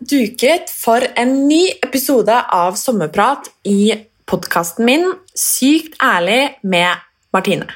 [0.00, 3.92] duket for en ny episode av Sommerprat i
[4.28, 7.00] podkasten min Sykt ærlig med
[7.32, 7.68] Martine.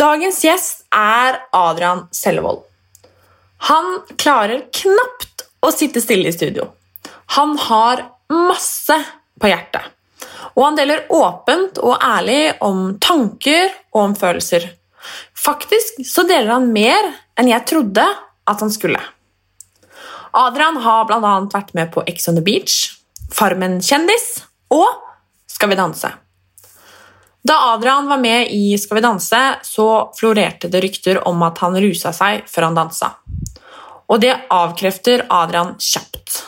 [0.00, 2.62] Dagens gjest er Adrian Sellevold.
[3.68, 6.70] Han klarer knapt å sitte stille i studio.
[7.36, 8.96] Han har masse
[9.40, 9.84] på hjertet.
[10.56, 14.66] Og han deler åpent og ærlig om tanker og om følelser.
[15.36, 18.04] Faktisk så deler han mer enn jeg trodde
[18.50, 19.00] at han skulle.
[20.32, 21.36] Adrian har bl.a.
[21.50, 22.96] vært med på Ex on the Beach,
[23.30, 24.42] Farmen kjendis
[24.74, 25.06] og
[25.50, 26.08] Skal vi danse.
[27.42, 31.76] Da Adrian var med i Skal vi danse, så florerte det rykter om at han
[31.82, 33.10] rusa seg før han dansa.
[34.10, 36.40] Og det avkrefter Adrian kjapt.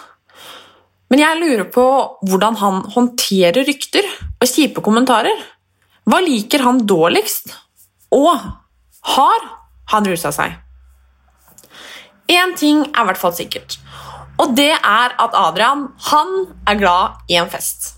[1.12, 1.86] Men jeg lurer på
[2.24, 4.06] hvordan han håndterer rykter
[4.38, 5.42] og kjipe kommentarer.
[6.08, 7.52] Hva liker han dårligst?
[8.16, 8.32] Og
[9.16, 9.48] har
[9.92, 10.61] han rusa seg?
[12.30, 13.78] Én ting er i hvert fall sikkert,
[14.40, 16.32] og det er at Adrian han
[16.68, 17.94] er glad i en fest.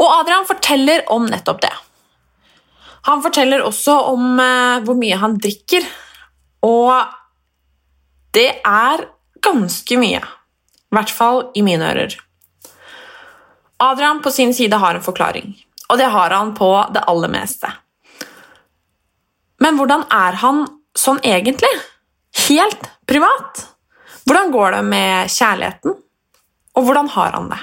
[0.00, 1.72] Og Adrian forteller om nettopp det.
[3.08, 5.86] Han forteller også om eh, hvor mye han drikker,
[6.64, 6.94] og
[8.36, 9.06] det er
[9.42, 10.20] ganske mye.
[10.20, 12.16] I hvert fall i mine ører.
[13.80, 15.54] Adrian på sin side har en forklaring,
[15.88, 17.70] og det har han på det aller meste.
[19.60, 20.64] Men hvordan er han
[20.96, 21.70] sånn egentlig?
[22.48, 23.64] Helt privat?
[24.26, 25.96] Hvordan går det med kjærligheten?
[26.76, 27.60] Og hvordan har han det?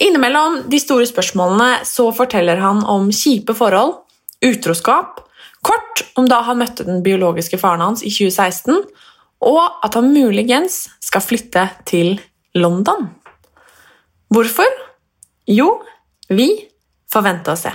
[0.00, 3.98] Innimellom de store spørsmålene så forteller han om kjipe forhold,
[4.46, 5.20] utroskap,
[5.60, 8.80] kort om da han møtte den biologiske faren hans i 2016,
[9.44, 12.14] og at han muligens skal flytte til
[12.56, 13.10] London.
[14.32, 14.68] Hvorfor?
[15.50, 15.80] Jo,
[16.30, 16.48] vi
[17.12, 17.72] får vente og se.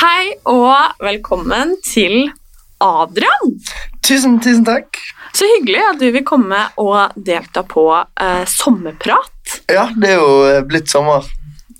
[0.00, 2.30] Hei og velkommen til
[2.82, 3.52] Adrian.
[4.04, 4.96] Tusen, tusen takk.
[5.36, 9.58] Så hyggelig at du vil komme og delta på eh, sommerprat.
[9.70, 11.26] Ja, det er jo blitt sommer.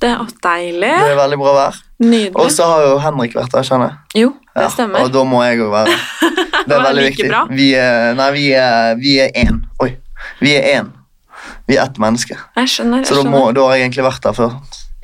[0.01, 0.93] Det er deilig.
[0.93, 1.81] Det er veldig bra vær.
[2.01, 2.37] Nydelig.
[2.41, 4.23] Og så har jo Henrik vært der, skjønner jeg.
[4.25, 5.05] Jo, det Ja, stemmer.
[5.05, 5.99] Og da må jeg òg være
[6.71, 7.29] Det er veldig like viktig.
[7.33, 7.43] bra.
[7.57, 9.63] Vi er, nei, vi er, vi er én.
[9.83, 9.91] Oi.
[10.41, 10.93] Vi er én.
[11.69, 12.37] Vi er ett menneske.
[12.57, 13.05] Jeg skjønner.
[13.09, 14.57] Så jeg da, må, da har jeg egentlig vært der før.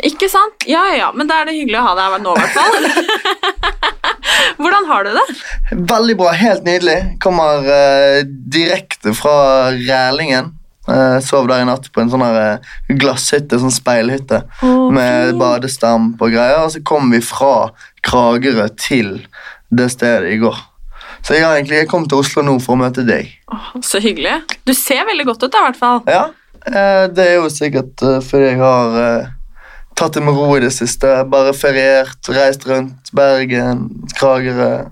[0.05, 0.67] Ikke sant?
[0.69, 1.09] Ja, ja.
[1.17, 3.87] Men da er det hyggelig å ha deg her nå, i hvert fall.
[4.61, 5.25] Hvordan har du det?
[5.73, 6.34] Veldig bra.
[6.37, 6.99] Helt nydelig.
[7.25, 10.53] Kommer uh, direkte fra Rælingen.
[10.87, 12.61] Uh, sov der i natt på en sånn uh,
[12.93, 14.45] glasshytte, sånn speilhytte.
[14.95, 17.73] med badestamp og greier, og så kom vi fra
[18.07, 19.17] Kragerø til
[19.75, 20.61] det stedet i går.
[21.27, 23.33] Så jeg har egentlig jeg kom til Oslo nå for å møte deg.
[23.51, 24.43] Oh, så hyggelig.
[24.69, 26.05] Du ser veldig godt ut, da, i hvert fall.
[26.07, 26.28] Ja,
[26.69, 29.34] uh, Det er jo sikkert fordi jeg har
[29.97, 31.09] tatt det med ro i det siste.
[31.33, 33.87] Bare feriert, reist rundt Bergen,
[34.19, 34.87] Kragerø,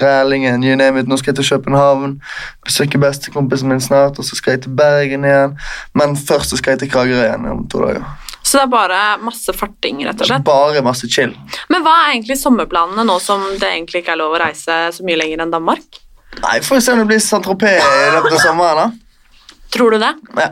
[0.00, 1.08] Rælingen, you name it.
[1.08, 2.18] Nå skal jeg til København,
[2.66, 5.54] besøke bestekompisen min snart, og så skal jeg til Bergen igjen.
[5.96, 8.04] Men først så skal jeg til Kragerø igjen om to dager.
[8.42, 10.44] Så det er bare masse farting, rett og slett.
[10.44, 11.32] Bare masse chill.
[11.70, 15.04] Men hva er egentlig sommerplanene nå som det egentlig ikke er lov å reise så
[15.06, 16.00] mye lenger enn Danmark?
[16.40, 18.80] Nei, Får vi se om det blir Saint-Tropez i løpet av sommeren.
[18.90, 19.56] da.
[19.70, 20.12] Tror du det?
[20.40, 20.50] Ja,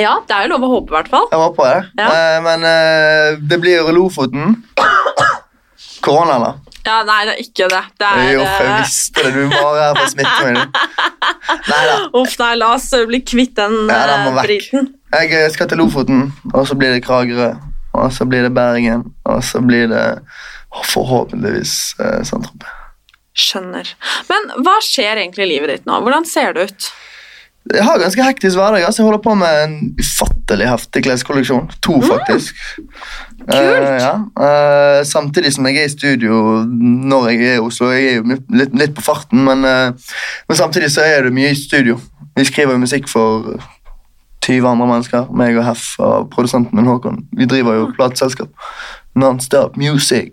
[0.00, 1.28] Ja, det er jo lov å håpe, i hvert fall.
[1.30, 2.02] jeg håper det.
[2.02, 2.08] Ja.
[2.08, 4.56] Eh, men eh, det blir Lofoten.
[6.00, 6.52] Korona, da.
[6.84, 7.80] Ja, Nei, det er ikke det.
[8.00, 9.32] Det er Jo, jeg eh, visste det.
[9.36, 10.78] Du bare er for å smitte meg.
[11.68, 11.96] Nei da.
[12.20, 14.94] Uff, nei, la oss eh, bli kvitt den, Ja, den må eh, vekk.
[15.10, 16.24] Jeg skal til Lofoten,
[16.54, 17.52] og så blir det Kragerø.
[18.00, 20.04] Og så blir det Bergen, og så blir det
[20.92, 22.34] forhåpentligvis eh.
[23.40, 23.90] Skjønner.
[24.30, 25.98] Men hva skjer egentlig i livet ditt nå?
[26.04, 26.90] Hvordan ser det ut?
[27.68, 28.84] Jeg har ganske hektisk hverdag.
[28.84, 31.68] altså Jeg holder på med en ufattelig heftig kleskolleksjon.
[31.84, 32.56] To, faktisk.
[32.80, 33.54] Kult.
[33.54, 34.14] Uh, ja.
[34.40, 36.64] uh, samtidig som jeg er i studio
[37.10, 37.90] når jeg er i Oslo.
[37.92, 40.16] Jeg er jo litt, litt på farten, men, uh,
[40.48, 41.98] men samtidig så er det mye i studio.
[42.36, 43.52] Vi skriver jo musikk for
[44.46, 45.28] 20 andre mennesker.
[45.36, 47.24] Meg og Heff og produsenten min Håkon.
[47.36, 48.52] Vi driver jo plateselskap.
[49.14, 50.32] Non-stop music.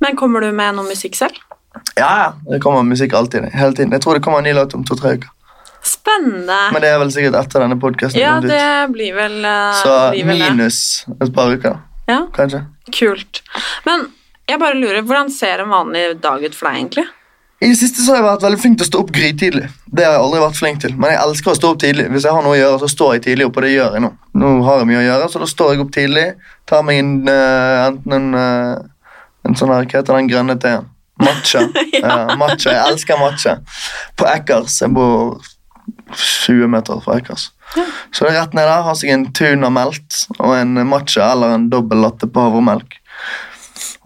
[0.00, 1.40] Men kommer du med noe musikk selv?
[1.98, 2.28] Ja, ja.
[2.50, 3.50] Det kommer musikk alltid.
[3.52, 3.92] hele tiden.
[3.92, 5.32] Jeg tror det kommer en ny låt om to-tre uker.
[5.82, 6.58] Spennende.
[6.72, 8.20] Men det er vel sikkert etter denne podkasten.
[8.20, 11.78] ja, det blir vel, eh, Så blir vel minus et par uker,
[12.08, 12.66] Ja, kanskje.
[12.92, 13.42] kult.
[13.84, 14.10] Men
[14.48, 17.06] jeg bare lurer, hvordan ser en vanlig dag ut for deg, egentlig?
[17.60, 19.68] I det siste så har jeg vært veldig flink til å stå opp grytidlig.
[19.88, 22.10] Det har jeg aldri vært flink til, Men jeg elsker å stå opp tidlig.
[22.12, 24.02] Hvis jeg har noe å gjøre, så står jeg tidlig opp, og det gjør jeg
[24.04, 24.10] nå.
[24.34, 26.26] Nå har jeg mye å gjøre, så da står jeg opp tidlig.
[26.66, 28.76] Tar meg en, uh, enten en, uh,
[29.46, 30.84] en sånn her, hva heter den grønne teen?
[31.18, 31.64] Matcha.
[31.96, 32.36] ja.
[32.36, 32.74] matcha.
[32.76, 33.56] Jeg elsker matcha.
[34.20, 34.82] På Eckers.
[34.82, 35.40] Jeg bor
[36.12, 37.48] 20 meter fra Eckers.
[38.14, 41.56] Så det er rett ned der, har seg en tuna melt og en matcha eller
[41.56, 42.94] en dobbel latte på havremelk.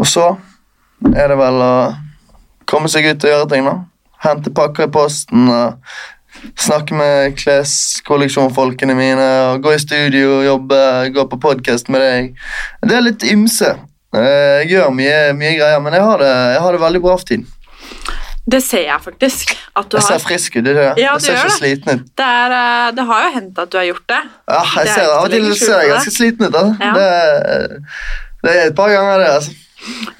[0.00, 0.30] Og så
[1.14, 1.74] er det vel å
[2.70, 3.76] komme seg ut og gjøre ting, da.
[4.24, 5.48] Hente pakker i posten
[6.60, 10.80] snakke med kleskolleksjonfolkene mine og gå i studio jobbe,
[11.14, 12.28] gå på podkast med deg.
[12.86, 13.74] Det er litt ymse.
[14.14, 17.16] Eh, Jeg gjør mye, mye greier, men jeg har, det, jeg har det veldig bra
[17.18, 17.46] for tiden.
[18.50, 19.52] Det ser jeg faktisk.
[19.76, 20.18] At du Jeg har.
[20.18, 20.64] ser frisk ut.
[20.64, 20.74] det.
[20.76, 21.56] Ja, jeg ser ikke det.
[21.58, 22.06] sliten ut.
[22.18, 24.20] Det, er, eh, det har jo hendt at du har gjort det.
[24.50, 26.54] Ja, jeg det ser, Av og til ser jeg ganske sliten ut.
[26.54, 26.76] Altså.
[26.80, 26.92] Ja.
[26.98, 27.82] Det,
[28.42, 29.28] det er et par ganger, det.
[29.38, 29.50] altså.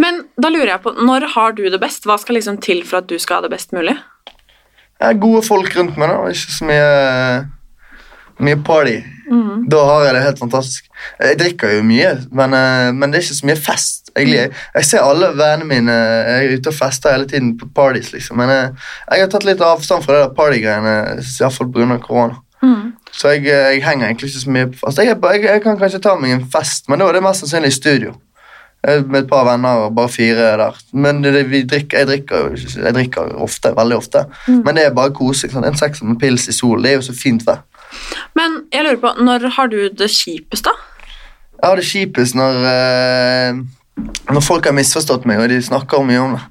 [0.01, 2.07] Men da lurer jeg på, når har du det best?
[2.09, 3.97] Hva skal liksom til for at du skal ha det best mulig?
[5.01, 6.89] Jeg har gode folk rundt meg, da, ikke så mye,
[8.45, 8.99] mye party.
[9.31, 9.65] Mm.
[9.71, 10.87] Da har jeg det helt fantastisk.
[11.23, 14.11] Jeg drikker jo mye, men, eh, men det er ikke så mye fest.
[14.17, 17.69] Jeg, jeg, jeg ser alle vennene mine jeg er ute og fester hele tiden på
[17.75, 18.41] parties, liksom.
[18.41, 18.73] Men jeg,
[19.13, 22.01] jeg har tatt litt avstand fra det der partygreiene, iallfall pga.
[22.03, 22.41] korona.
[22.63, 22.91] Mm.
[23.13, 24.99] Så jeg, jeg henger egentlig ikke så mye på fest.
[24.99, 27.79] Jeg, jeg, kan kanskje ta meg en fest, men da er det mest sannsynlig i
[27.79, 28.19] studio.
[28.83, 30.77] Med et par venner og bare fire der.
[30.93, 32.55] Men det, vi drikker, jeg, drikker
[32.85, 34.25] jeg drikker ofte, veldig ofte.
[34.49, 34.63] Mm.
[34.65, 35.53] Men det er bare kosing.
[35.55, 37.61] En sekser med pils i sol, det er jo så fint vær.
[38.39, 40.75] Men jeg lurer på, når har du det kjipest, da?
[41.61, 43.61] Jeg har det kjipest når, eh,
[44.33, 46.45] når folk har misforstått meg, og de snakker mye om det.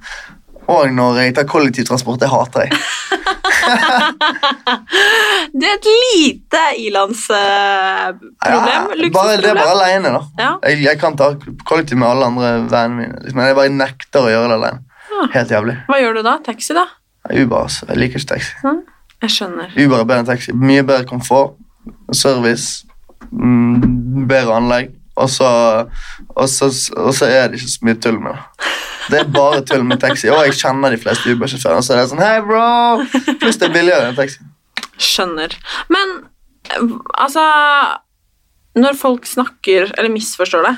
[0.70, 2.20] Og når jeg tar kollektivtransport.
[2.22, 2.72] Det hater jeg.
[5.50, 8.36] Det er et lite ilandsproblem.
[8.46, 10.22] Ja, bare, det er bare alene, da.
[10.40, 10.52] Ja.
[10.68, 11.32] Jeg, jeg kan ta
[11.68, 14.80] kollektiv med alle andre vennene mine, liksom, men jeg bare nekter å gjøre det alene.
[15.10, 15.26] Ja.
[15.36, 15.76] Helt jævlig.
[15.90, 16.36] Hva gjør du da?
[16.46, 16.86] Taxi, da?
[17.30, 17.88] Uber, altså.
[17.90, 18.52] Jeg liker ikke taxi.
[19.24, 19.74] Jeg skjønner.
[19.76, 20.54] Uber er bedre enn taxi.
[20.56, 21.58] Mye bedre komfort,
[22.16, 22.86] service,
[23.32, 24.96] mm, bedre anlegg.
[25.20, 25.48] Og så,
[26.30, 28.68] og, så, og så er det ikke så mye tull med det.
[29.10, 30.30] Det er bare tull med taxi.
[30.32, 31.84] Og jeg kjenner de fleste Uber-sjåførene.
[31.84, 33.34] Så det er sånn, hei bro!
[33.42, 34.46] Pluss det er billigere enn taxi.
[35.00, 35.56] Skjønner.
[35.92, 36.20] Men
[37.18, 37.42] altså
[38.78, 40.76] Når folk snakker eller misforstår det,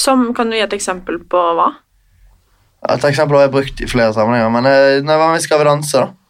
[0.00, 1.68] som, kan du gi et eksempel på hva?
[2.90, 4.50] Et eksempel har jeg brukt i flere sammenhenger.
[4.52, 6.21] Men eh, når jeg var med i Skal vi danse, da,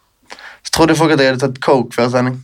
[0.73, 2.39] trodde folk at jeg hadde tatt coke før sending.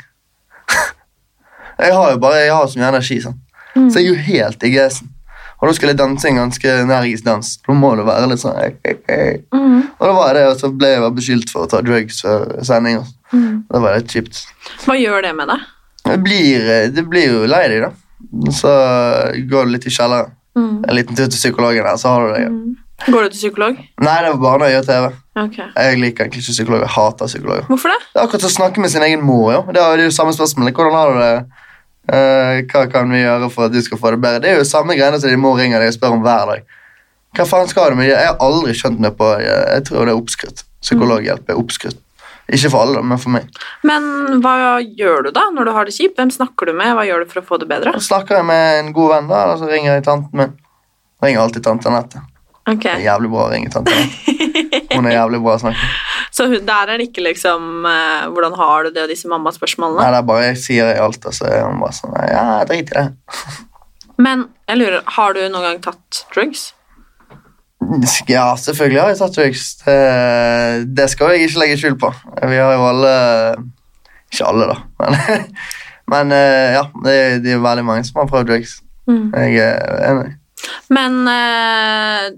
[1.83, 3.39] jeg har jo bare jeg har så mye energi, sånn.
[3.75, 5.09] så jeg er jo helt i gresen.
[5.59, 7.47] Og da skulle jeg danse en ganske energisk dans.
[7.67, 9.39] Da må det være litt sånn hey, hey, hey.
[9.51, 12.45] Og da var jeg det, og så ble jeg beskyldt for å ta drugs før
[12.63, 13.01] sending.
[13.01, 14.45] og Det var litt kjipt.
[14.85, 15.65] Hva gjør det med deg?
[16.07, 18.53] Det blir, det blir jo lei deg, da.
[18.55, 18.71] Så
[19.51, 20.31] går du litt i kjelleren.
[20.59, 22.47] En liten tur til psykologen der, så har du det.
[23.05, 23.79] Går du til psykolog?
[24.03, 25.19] Nei, det var bare når jeg gjør TV.
[25.43, 25.67] Okay.
[25.75, 26.83] Jeg liker egentlig ikke psykologer.
[26.85, 27.69] Jeg hater psykologer.
[27.69, 27.99] Hvorfor det?
[28.09, 29.53] Det er akkurat å snakke med sin egen mor.
[29.53, 29.61] Jo.
[29.75, 30.73] Det er jo samme spørsmål.
[30.75, 31.31] Hvordan har du det?
[32.09, 34.41] Uh, hva kan vi gjøre for at du skal få det bedre?
[34.43, 36.75] Det er jo samme greiene som din mor ringer deg og spør om hver dag.
[37.37, 38.09] Hva faen skal du med?
[38.09, 40.63] Jeg har aldri skjønt meg på Jeg, jeg tror det er oppskrytt.
[40.81, 41.99] Psykologhjelp er oppskrytt.
[42.49, 43.45] Ikke for alle, men for meg.
[43.85, 46.17] Men hva gjør du da når du har det kjipt?
[46.17, 46.95] Hvem snakker du med?
[46.97, 47.93] Hva gjør du for å få det bedre?
[47.93, 50.55] Da snakker jeg med en god venn, da, eller så ringer jeg tanten min.
[51.21, 52.23] Ringer alltid tante Anette.
[52.69, 53.93] Ok, Det er jævlig bra å ringe tante
[54.93, 55.87] Hun er jævlig bra å snakke.
[56.35, 60.11] Så hun- der er det ikke liksom eh, Hvordan har du det, og disse Nei,
[60.11, 62.91] det er bare jeg sier i alt, og så er hun bare sånn Ja, drit
[62.91, 63.07] i det.
[64.19, 66.73] Men jeg lurer, har du noen gang tatt drugs?
[68.27, 69.63] Ja, selvfølgelig har jeg tatt drugs.
[69.85, 72.11] Det, det skal jeg ikke legge skjul på.
[72.43, 73.13] Vi har jo alle
[74.29, 75.47] Ikke alle, da, men,
[76.13, 78.75] men eh, ja, det, det er veldig mange som har prøvd drugs.
[79.09, 79.31] Mm.
[79.33, 80.35] Jeg er enig.
[80.93, 82.29] Men eh,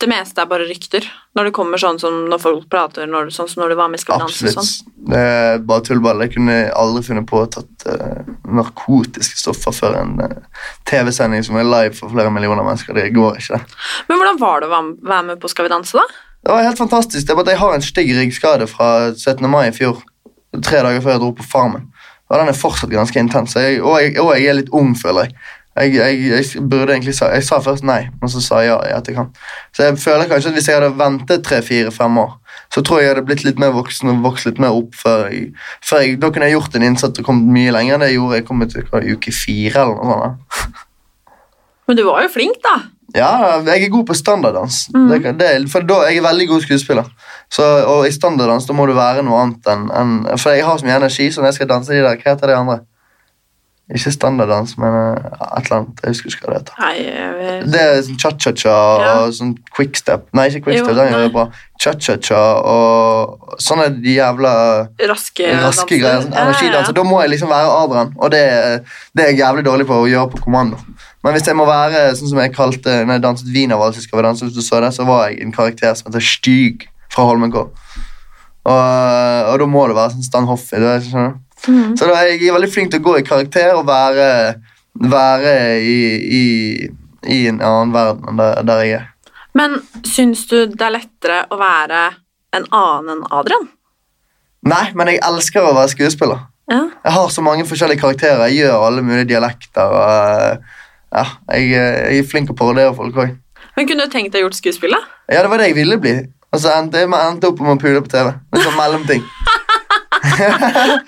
[0.00, 1.04] det meste er bare rykter.
[1.36, 4.00] Når det kommer sånn som når folk prater, når, sånn som når du var med
[4.00, 4.94] i Skal vi danse sånn.
[5.10, 6.22] Det er bare tullball.
[6.24, 11.44] Jeg kunne aldri funnet på å ha tatt eh, narkotiske stoffer før en eh, TV-sending
[11.46, 12.96] som er live for flere millioner mennesker.
[12.96, 13.60] Det går ikke.
[14.08, 16.24] Men hvordan var det å være med på Skal vi danse, da?
[16.40, 17.26] Det var helt fantastisk.
[17.26, 19.44] Det er bare at Jeg har en stygg ryggskade fra 17.
[19.52, 20.00] mai i fjor.
[20.64, 21.90] Tre dager før jeg dro på Farmen.
[22.30, 23.56] Og den er fortsatt ganske intens.
[23.58, 25.36] Jeg, og, jeg, og jeg er litt ung, føler jeg.
[25.78, 28.78] Jeg, jeg, jeg burde egentlig sa, jeg sa først nei, men så sa jeg ja
[28.88, 29.36] i etterkant.
[29.76, 32.32] Så jeg føler kanskje at hvis jeg hadde ventet tre-fire-fem år,
[32.74, 35.28] så tror jeg jeg hadde blitt litt mer voksen og vokst litt mer opp før
[35.30, 35.52] jeg,
[35.86, 38.18] før jeg Da kunne jeg gjort en innsats og kommet mye lenger enn det jeg
[38.18, 38.40] gjorde.
[38.40, 40.80] Jeg kom til i uke fire eller noe sånt.
[41.88, 42.76] Men du var jo flink, da.
[43.14, 43.30] Ja,
[43.66, 44.84] jeg er god på standarddans.
[44.94, 45.08] Mm.
[45.10, 47.08] Det, det, for da, jeg er veldig god skuespiller.
[47.50, 50.78] Så, og i standarddans da må du være noe annet enn enn- For jeg har
[50.78, 52.78] så mye energi, så når jeg skal danse de der, hva heter det andre?
[53.90, 56.00] Ikke standarddans, men eh, et eller annet.
[56.04, 56.74] Jeg husker ikke hva det heter.
[56.78, 59.14] Nei, jeg vet- Det er sånn cha-cha-cha Ja.
[59.24, 60.28] og sånn quickstep.
[60.32, 61.46] Nei, ikke quickstep, den jeg bra.
[61.82, 64.52] Cha-cha-cha og sånne de jævla
[65.10, 66.22] raske, raske greier.
[66.22, 66.50] Sånn Ja, ja, ja.
[66.52, 66.94] energidanser.
[66.94, 68.44] Da må jeg liksom være Adrian, og det,
[69.16, 70.78] det er jeg jævlig dårlig på å gjøre på kommando.
[71.24, 74.22] Men hvis jeg må være sånn som jeg kalte når jeg danset wienervals Skal vi
[74.28, 77.74] danse, hvis du så det, så var jeg en karakter som heter Styg fra Holmenkollen.
[78.64, 80.76] Og, og da må det være sånn Stan Hoffy.
[80.76, 81.38] Du vet, skjønner du?
[81.66, 81.96] Mhm.
[81.98, 84.28] Så da er jeg veldig flink til å gå i karakter og være,
[84.94, 85.98] være i,
[86.40, 86.44] i,
[87.28, 89.08] i en annen verden enn der, der jeg er.
[89.58, 92.04] Men syns du det er lettere å være
[92.56, 93.68] en annen enn Adrian?
[94.70, 96.46] Nei, men jeg elsker å være skuespiller.
[96.70, 96.84] Ja.
[97.04, 98.44] Jeg har så mange forskjellige karakterer.
[98.50, 99.90] Jeg gjør alle mulige dialekter.
[99.90, 100.76] og eh,
[101.10, 101.24] ja,
[101.56, 103.32] jeg, eh, jeg er flink til å parodiere folk òg.
[103.76, 105.00] Men kunne du tenkt deg gjort skuespill, da?
[105.32, 106.14] Ja, det var det jeg ville bli.
[106.50, 108.30] Og så endte jeg endte opp med å pule på TV.
[108.30, 109.24] En sånn mellomting.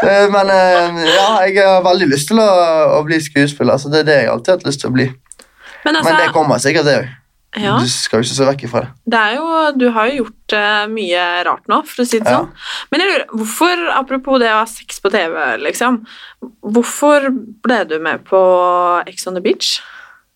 [0.00, 2.46] Eh, Men eh, ja, jeg har veldig lyst til å,
[2.96, 3.76] å bli skuespiller.
[3.76, 5.04] Så det er det jeg alltid har hatt lyst til å bli.
[5.84, 7.10] Men altså, Men det kommer sikkert, det òg.
[7.60, 8.90] ja, Du skal jo ikke se vekk ifra det.
[9.12, 9.44] det jo,
[9.76, 12.38] du har jo gjort uh, mye rart nå, for å si det Ja.
[12.38, 12.48] sånn.
[12.94, 16.00] Men jeg lurer, hvorfor, apropos det å ha sex på TV, liksom,
[16.64, 17.28] hvorfor
[17.68, 18.40] ble du med på
[19.04, 19.82] Ex on the Beach?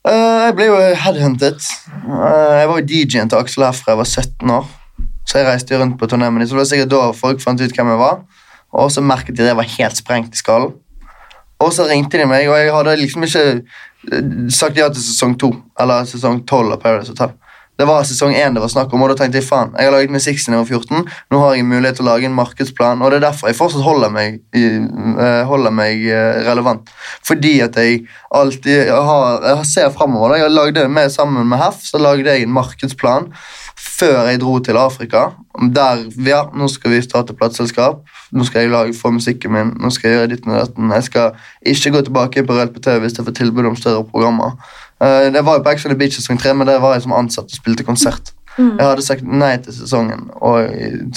[0.05, 1.71] Uh, jeg ble jo headhuntet.
[2.05, 4.69] Uh, jeg var jo DJ-en til Aksel her fra jeg var 17 år.
[5.25, 6.49] Så jeg reiste rundt på turné med dem.
[6.49, 8.25] Så det var sikkert da folk fant ut hvem jeg var.
[8.75, 10.75] Og så merket de at jeg var helt sprengt i skallen.
[11.62, 15.38] Og så ringte de meg, og jeg hadde liksom ikke eh, sagt ja til sesong
[15.40, 15.54] to.
[15.81, 17.33] Eller sesong 12 av Paradise Hotel.
[17.75, 19.95] Det var sesong 1 det var snakk om, og da tenkte jeg faen, jeg har
[19.97, 21.09] laget musikk siden jeg var 14.
[21.35, 23.83] Nå har jeg mulighet til å lage en markedsplan, og det er derfor jeg fortsatt
[23.83, 26.93] holder meg, eh, holder meg eh, relevant.
[27.26, 30.37] Fordi at jeg alltid har, jeg ser fremover.
[30.37, 30.45] da.
[30.45, 33.33] Jeg lagde med, Sammen med Hef så lagde jeg en markedsplan
[33.99, 35.25] før jeg dro til Afrika.
[35.75, 38.03] Der ja, nå skal vi starte plateselskap.
[38.33, 39.75] Nå skal jeg lage for musikken min.
[39.81, 40.91] Nå skal jeg gjøre ditt med datten.
[40.91, 41.31] Jeg skal
[41.67, 44.57] ikke gå tilbake på Reelt på TV hvis jeg får tilbud om større programmer.
[45.03, 47.03] Eh, det var jo på Ex on the Beach sesong 3, men der var jeg
[47.03, 48.35] som ansatt og spilte konsert.
[48.59, 50.69] Jeg hadde sagt nei til sesongen og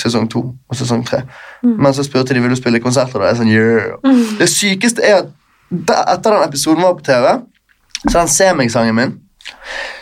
[0.01, 1.22] sesong 2 og sesong 3.
[1.63, 3.22] Men så spurte de vil du spille konserter.
[3.22, 4.24] Er jeg sånn, yeah.
[4.39, 5.29] Det sykeste er at
[6.15, 7.27] etter den episoden var på TV,
[8.07, 9.13] så den ser meg-sangen min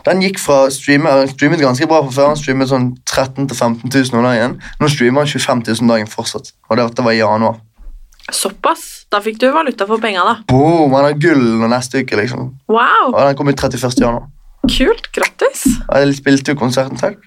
[0.06, 2.32] den gikk fra streamer, streamet ganske bra på før.
[2.34, 4.58] Han streamet sånn 13 000-15 000 om dagen.
[4.82, 6.54] Nå streamer han 25 000 dagen fortsatt.
[6.70, 7.60] Og det, var i januar.
[8.34, 9.06] Såpass.
[9.14, 10.36] Da fikk du valuta for penga, da.
[10.50, 12.52] Boom, Han har gull neste uke, liksom.
[12.72, 14.00] Wow, Og den kom ut 31.
[14.02, 14.30] januar.
[14.66, 15.12] kult.
[15.14, 15.66] Grattis.
[15.94, 17.22] Jeg spilte jo konserten, takk.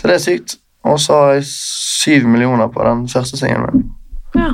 [0.00, 0.56] Så det er sykt.
[0.84, 3.90] Og så har jeg syv millioner på den første singelen min.
[4.34, 4.52] Ja.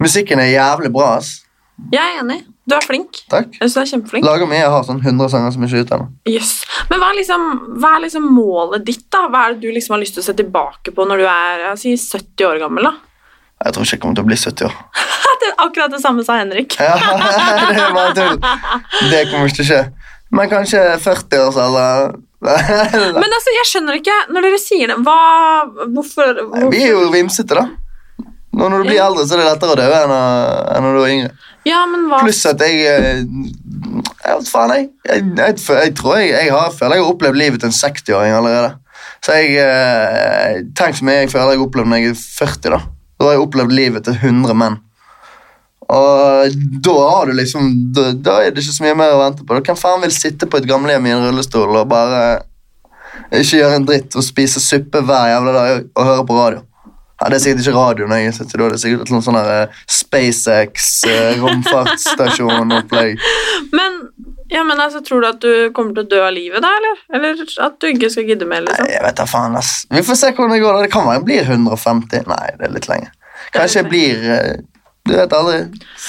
[0.00, 1.44] Musikken er jævlig bra, ass.
[1.92, 2.40] Jeg er enig.
[2.70, 3.20] Du er flink.
[3.32, 3.50] Takk.
[3.56, 4.26] Jeg synes du er kjempeflink.
[4.26, 4.60] Lager mye.
[4.62, 6.08] Jeg har sånn 100 sanger som er ikke ute ennå.
[6.30, 6.52] Yes.
[6.90, 7.46] Men hva er, liksom,
[7.82, 9.24] hva er liksom målet ditt, da?
[9.32, 11.64] Hva er det du liksom har lyst til å se tilbake på når du er
[11.80, 12.86] sier 70 år gammel?
[12.90, 12.94] da?
[13.60, 14.78] Jeg tror ikke jeg kommer til å bli 70 år.
[15.40, 16.74] Det er akkurat det samme sa Henrik.
[16.76, 16.98] Ja,
[17.72, 18.34] det er bare tull.
[19.08, 19.78] Det kommer ikke til å skje.
[20.36, 22.12] Men kanskje 40-årsalder.
[23.22, 25.16] Men altså, jeg skjønner ikke, når dere sier det, hva
[25.94, 26.68] Hvorfor, hvorfor?
[26.74, 27.64] Vi er jo vimsete, da.
[28.52, 31.12] Nå når du blir eldre, så er det lettere å dø enn når du er
[31.14, 31.32] yngre.
[31.68, 34.86] Ja, men hva Pluss at jeg eh, Jeg vet faen, jeg.
[35.08, 38.36] Jeg, jeg, jeg tror jeg, jeg har, føler jeg har opplevd livet til en 60-åring
[38.36, 38.70] allerede.
[39.24, 42.70] Så jeg eh, Tenk så mye jeg føler jeg har opplevd når jeg er 40.
[42.70, 42.80] Da
[43.20, 44.78] Da har jeg opplevd livet til 100 menn.
[45.90, 46.54] Og
[46.86, 49.58] da har du liksom da, da er det ikke så mye mer å vente på.
[49.58, 52.22] Hvem faen vil sitte på et gamlehjem i en rullestol og bare
[53.34, 56.62] ikke gjøre en dritt og spise suppe hver jævla dag og høre på radio?
[57.20, 58.66] Ja, Det er sikkert ikke radio når jeg sitter da.
[58.72, 61.42] Det er sikkert noen sånn eh, SpaceX, eh.
[63.76, 63.98] Men,
[64.48, 67.02] ja, men altså, tror du at du kommer til å dø av livet, da, eller?
[67.14, 68.88] Eller at du ikke skal gidde mer, Nei, liksom?
[68.94, 69.72] jeg vet da faen, ass.
[69.92, 70.78] Vi får se hvordan det går.
[70.78, 70.86] da.
[70.86, 72.24] Det kan være jeg blir 150.
[72.30, 73.12] Nei, det er litt lenge.
[73.52, 74.54] Kanskje jeg blir eh,
[75.08, 75.58] Du vet aldri.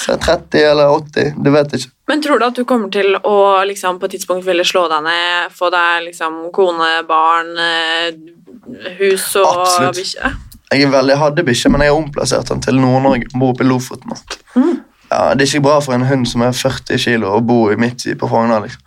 [0.08, 1.36] 30 eller 80.
[1.44, 1.90] Du vet ikke.
[2.08, 3.36] Men tror du at du kommer til å
[3.68, 7.52] liksom, på et tidspunkt ville slå deg ned, få deg liksom, kone, barn,
[9.00, 10.32] hus og bikkje?
[10.72, 13.28] Jeg, er veldig, jeg hadde bikkje, men jeg har omplassert den til Nord-Norge.
[13.36, 14.14] Bor oppe i Lofoten.
[14.56, 14.78] Mm.
[15.12, 17.76] Ja, Det er ikke bra for en hund som er 40 kilo og bor i
[17.76, 18.62] midt på Frogner.
[18.64, 18.80] Liksom.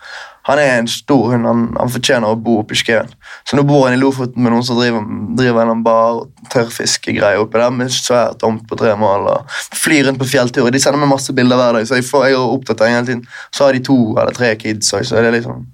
[0.48, 1.46] Han er en stor hund.
[1.46, 3.10] Han, han fortjener å bo oppe i skauen.
[3.46, 5.06] Så nå bor han i Lofoten med noen som driver,
[5.38, 9.30] driver en bar og tørrfiskegreier oppi der med svært tomt på tre mål.
[9.32, 10.74] og Flyr rundt på fjellturer.
[10.74, 13.26] De sender meg masse bilder hver dag, så jeg, får, jeg er oppdatering hele tiden.
[13.50, 15.66] Så har de to eller tre kids også, så er det liksom,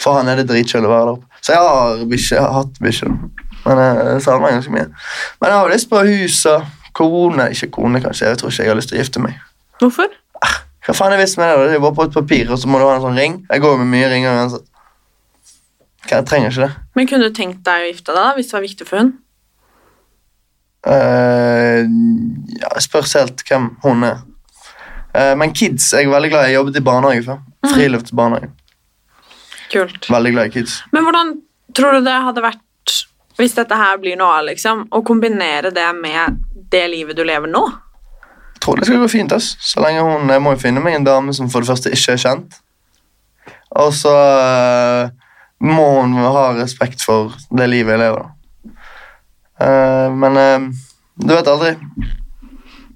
[0.00, 1.42] for han er det dritkjølig å være der oppe.
[1.44, 3.10] Så jeg har, bikkje, hatt bikkje.
[3.64, 4.88] Men jeg savner meg ganske mye.
[5.40, 6.66] Men jeg har lyst på hus og
[6.96, 7.48] kone.
[7.54, 8.28] Ikke kone, kanskje.
[8.28, 9.40] Jeg tror ikke jeg har lyst til å gifte meg.
[9.80, 10.12] Hvorfor?
[10.84, 11.68] Hva faen er vitsen med det?
[11.72, 13.38] Det er bare på et papir, og så må du ha en sånn ring.
[13.48, 14.66] Jeg går med mye ringer uansett.
[16.10, 16.82] Jeg trenger ikke det.
[16.98, 19.14] Men kunne du tenkt deg å gifte deg da, hvis det var viktig for hun?
[20.84, 21.80] Uh,
[22.60, 24.20] ja, det spørs helt hvem hun er.
[25.14, 26.52] Uh, men kids er jeg veldig glad i.
[26.52, 27.40] Jeg jobbet i barnehage før.
[27.72, 28.52] Friluftsbarnehage.
[29.72, 30.10] Kult.
[30.12, 30.76] Veldig glad i kids.
[30.92, 31.32] Men hvordan
[31.74, 32.60] tror du det hadde vært,
[33.38, 36.38] hvis dette her blir noe av, liksom, å kombinere det med
[36.70, 37.64] det livet du lever nå?
[38.54, 39.32] Jeg tror det skal gå fint.
[39.32, 39.56] ass.
[39.60, 42.14] Så lenge hun, Jeg må jo finne meg en dame som for det første ikke
[42.14, 42.60] er kjent.
[43.74, 45.10] Og så eh,
[45.64, 48.22] må hun ha respekt for det livet jeg lever.
[48.22, 48.30] da.
[49.54, 50.64] Uh, men uh,
[51.22, 51.74] du vet aldri.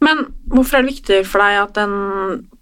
[0.03, 1.95] Men hvorfor er det viktig for deg at en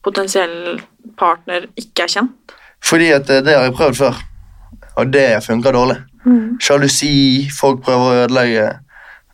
[0.05, 0.81] potensiell
[1.17, 2.57] partner ikke er kjent?
[2.85, 4.21] Fordi at det har jeg prøvd før,
[5.01, 5.97] og det funker dårlig.
[6.27, 6.59] Mm.
[6.61, 8.67] Sjalusi, folk prøver å ødelegge.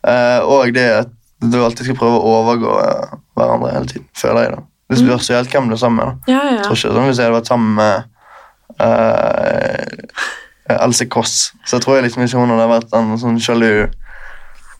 [0.07, 1.07] eh, og det at
[1.41, 4.51] du alltid skal prøve å overgå eh, hverandre hele tiden, føler jeg.
[4.51, 4.61] da.
[4.89, 5.07] Det Mm.
[5.07, 6.05] spørs jo helt hvem du er sammen med.
[6.05, 6.31] da.
[6.33, 8.03] Ja, ja, Jeg tror ikke sånn Hvis jeg hadde vært sammen med
[8.79, 11.33] uh, Else Kåss,
[11.65, 13.69] så jeg tror jeg liksom ikke hun hadde vært en sånn sjalu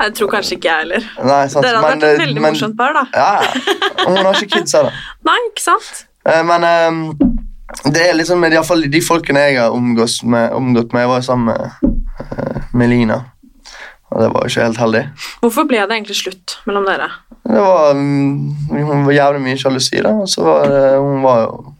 [0.04, 1.04] Jeg tror kanskje ikke jeg heller.
[1.24, 1.64] Nei, sant?
[1.66, 3.04] Dere hadde vært et veldig men- morsomt par, da.
[3.14, 3.42] Ja,
[4.06, 4.92] Hun har ikke kids heller.
[5.30, 6.06] Nei, ikke sant?
[6.26, 6.92] Eh, Men eh,
[7.84, 11.22] det er liksom i fall de folkene jeg har omgått med, omgått med Jeg var
[11.26, 13.20] sammen med, eh, med Lina,
[14.12, 15.04] og det var jo ikke helt heldig.
[15.42, 17.10] Hvorfor ble det egentlig slutt mellom dere?
[17.44, 21.42] Det var, mm, hun var jævlig mye sjalusi, da, og så var det, hun var
[21.48, 21.74] jo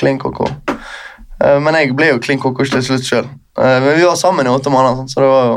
[0.00, 0.46] klin koko.
[0.70, 3.28] Eh, Men jeg ble jo klin koko til slutt sjøl.
[3.60, 5.56] Men vi var sammen i åtte måneder, sånn, så det var jo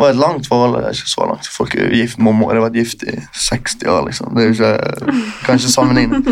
[0.00, 0.76] det var et langt forhold.
[0.88, 1.48] Ikke så langt.
[1.52, 4.30] Folk er gift, mamma hadde vært gift i 60 år, liksom.
[4.32, 6.22] Det er jo ikke, Kanskje sammenligne.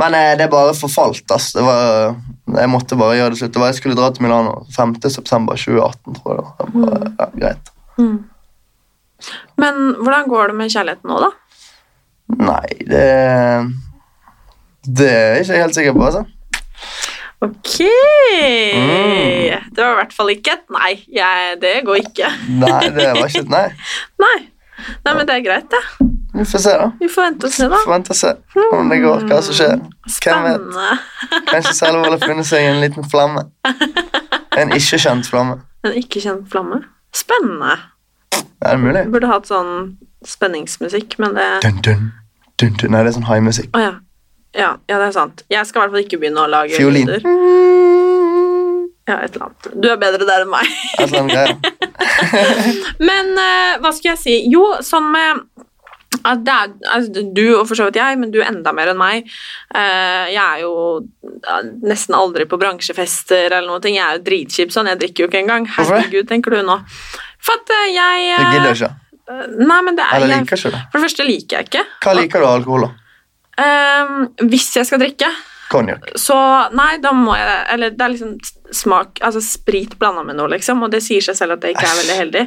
[0.00, 1.50] Men eh, det bare forfalt, ass.
[1.52, 2.14] Det var,
[2.56, 3.52] jeg måtte bare gjøre det slutt.
[3.52, 4.94] Det var, jeg skulle dra til Milano 5.
[5.12, 6.40] september 2018, tror jeg.
[6.40, 6.72] det var.
[6.88, 7.68] Var ja, greit.
[8.00, 8.16] Mm.
[9.60, 11.30] Men hvordan går det med kjærligheten nå, da?
[12.40, 13.04] Nei, det
[14.88, 16.24] Det er jeg ikke helt sikker på, altså.
[17.42, 17.80] Ok!
[18.74, 19.70] Mm.
[19.74, 20.92] Det var i hvert fall ikke et nei.
[21.10, 22.28] Jeg, det går ikke.
[22.60, 23.66] Nei, det var ikke et nei.
[24.24, 24.36] Nei.
[25.02, 25.80] Nei, men det er greit, det.
[26.32, 26.86] Vi får se, da.
[27.00, 27.80] Vi får vente og se, da.
[27.84, 28.30] Får vente og se
[28.78, 29.74] om det går, hva som skjer.
[29.76, 30.14] Hvem vet?
[30.16, 30.94] Spennende.
[31.50, 33.44] Kanskje Selvold har funnet seg en liten flamme.
[34.58, 35.58] En ikke-kjent flamme.
[35.86, 36.80] En ikke kjent flamme.
[37.14, 37.76] Spennende.
[38.62, 39.04] Er det mulig?
[39.12, 39.74] Burde hatt sånn
[40.26, 41.82] spenningsmusikk, men det dun,
[42.62, 42.94] dun, dun.
[42.94, 43.70] Nei, det er sånn high-musikk.
[43.74, 43.92] Oh, ja.
[44.54, 44.76] Ja.
[44.88, 45.44] Ja, det er sant.
[45.52, 47.08] Jeg skal i hvert fall ikke begynne å lage Fiolin.
[47.08, 47.24] lyder.
[49.08, 49.68] Ja, et eller annet.
[49.82, 50.68] Du er bedre der enn meg.
[51.32, 51.56] Greier.
[53.08, 54.36] Men uh, hva skal jeg si?
[54.52, 55.42] Jo, sånn med
[56.28, 58.98] at det er, altså, Du og for så vidt jeg, men du enda mer enn
[59.00, 59.30] meg.
[59.74, 63.82] uh, jeg er jo uh, nesten aldri på bransjefester eller noe.
[63.88, 64.92] Jeg er jo dritkjip sånn.
[64.92, 65.66] Jeg drikker jo ikke engang.
[65.72, 66.78] Herregud, tenker du nå.
[67.42, 68.92] For at eh, jeg Du gidder ikke.
[69.64, 70.46] Nei, men det er jeg.
[70.60, 71.86] For det første liker jeg ikke.
[72.04, 73.01] Hva liker du av alkohol, da?
[73.62, 75.28] Ehm, hvis jeg skal drikke,
[75.72, 76.10] Konjakk.
[76.20, 76.34] så
[76.76, 78.34] Nei, da må jeg Eller det er liksom
[78.76, 81.84] smak Altså sprit blanda med noe, liksom, og det sier seg selv at det ikke
[81.88, 82.42] er veldig heldig.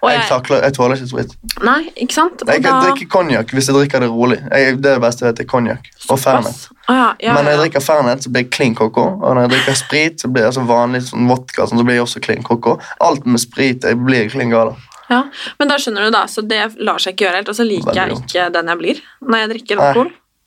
[0.00, 1.36] Og Jeg, jeg, takler, jeg tåler ikke sprit.
[1.66, 2.42] nei, ikke sant?
[2.42, 4.38] Og Jeg kan da- drikke konjakk hvis jeg drikker det rolig.
[4.50, 6.68] Jeg, det er det beste jeg vet, er konjakk og Fernet.
[6.86, 9.06] Ah, ja, ja, Men når jeg drikker Fernet, så blir jeg klin koko.
[9.22, 11.98] Og når jeg drikker sprit, så blir jeg altså vanlig sånn vodka, sånn, så blir
[11.98, 12.78] jeg også clean koko.
[13.00, 14.76] Alt med sprit jeg blir klin gal
[15.10, 15.22] ja.
[15.58, 17.50] Men da skjønner du, da, så det lar seg ikke gjøre helt.
[17.52, 19.92] Og så liker jeg ikke den jeg blir når jeg drikker Nei.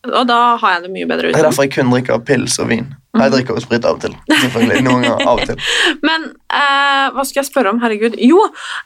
[0.07, 1.35] Og da har jeg det mye bedre uten.
[1.35, 2.85] Det er derfor jeg kun drikker pils og vin.
[2.87, 3.23] Mhm.
[3.23, 4.13] Jeg drikker jo sprit av og til.
[4.29, 5.63] Selvfølgelig, noen ganger av og til.
[6.07, 7.81] Men eh, hva skal jeg spørre om?
[7.83, 8.15] Herregud.
[8.23, 8.45] Jo,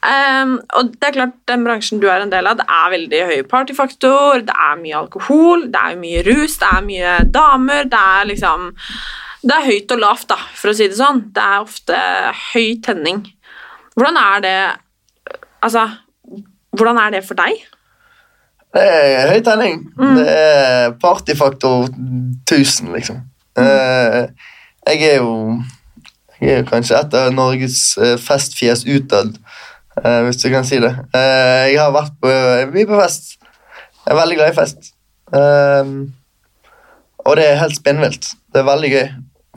[0.10, 3.20] eh, og det er klart den bransjen du er en del av, det er veldig
[3.30, 8.02] høy partyfaktor, det er mye alkohol, det er mye rus, det er mye damer, det
[8.16, 8.72] er liksom
[9.44, 11.26] Det er høyt og lavt, da, for å si det sånn.
[11.36, 11.98] Det er ofte
[12.54, 13.26] høy tenning.
[13.94, 14.58] Hvordan er det
[15.64, 15.86] Altså,
[16.76, 17.62] hvordan er det for deg?
[18.74, 19.84] Det er høy tenning.
[20.00, 20.16] Mm.
[20.18, 21.88] Det er partyfaktor
[22.50, 23.22] 1000, liksom.
[23.54, 24.34] Mm.
[24.90, 25.62] jeg er jo
[26.42, 29.38] Jeg er jo kanskje et av Norges eh, festfjes utad,
[30.02, 30.92] eh, hvis du kan si det.
[31.16, 32.34] Eh, jeg har vært på
[32.74, 33.38] mye på fest.
[34.04, 34.90] Jeg er veldig glad i fest.
[35.32, 35.94] Eh,
[37.24, 38.34] og det er helt spinnvilt.
[38.52, 39.08] Det er veldig gøy.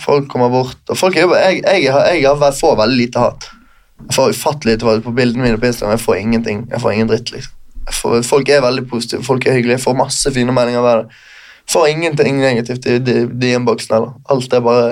[0.05, 0.79] Folk kommer bort.
[0.89, 1.41] Og folk jobber.
[1.43, 3.51] Jeg, jeg, jeg, har, jeg får veldig lite hat.
[4.07, 5.97] Jeg får ufattelig lite hat på bildene mine på Instagram.
[5.97, 6.67] Jeg får ingenting.
[6.71, 7.56] Jeg får ingen dritt, liksom.
[7.93, 9.79] Får, folk er veldig positive, folk er hyggelige.
[9.79, 11.19] Jeg får masse fine meldinger hver dag.
[11.71, 12.99] Får ingenting negativt i
[13.51, 14.13] heller.
[14.31, 14.85] Alt er bare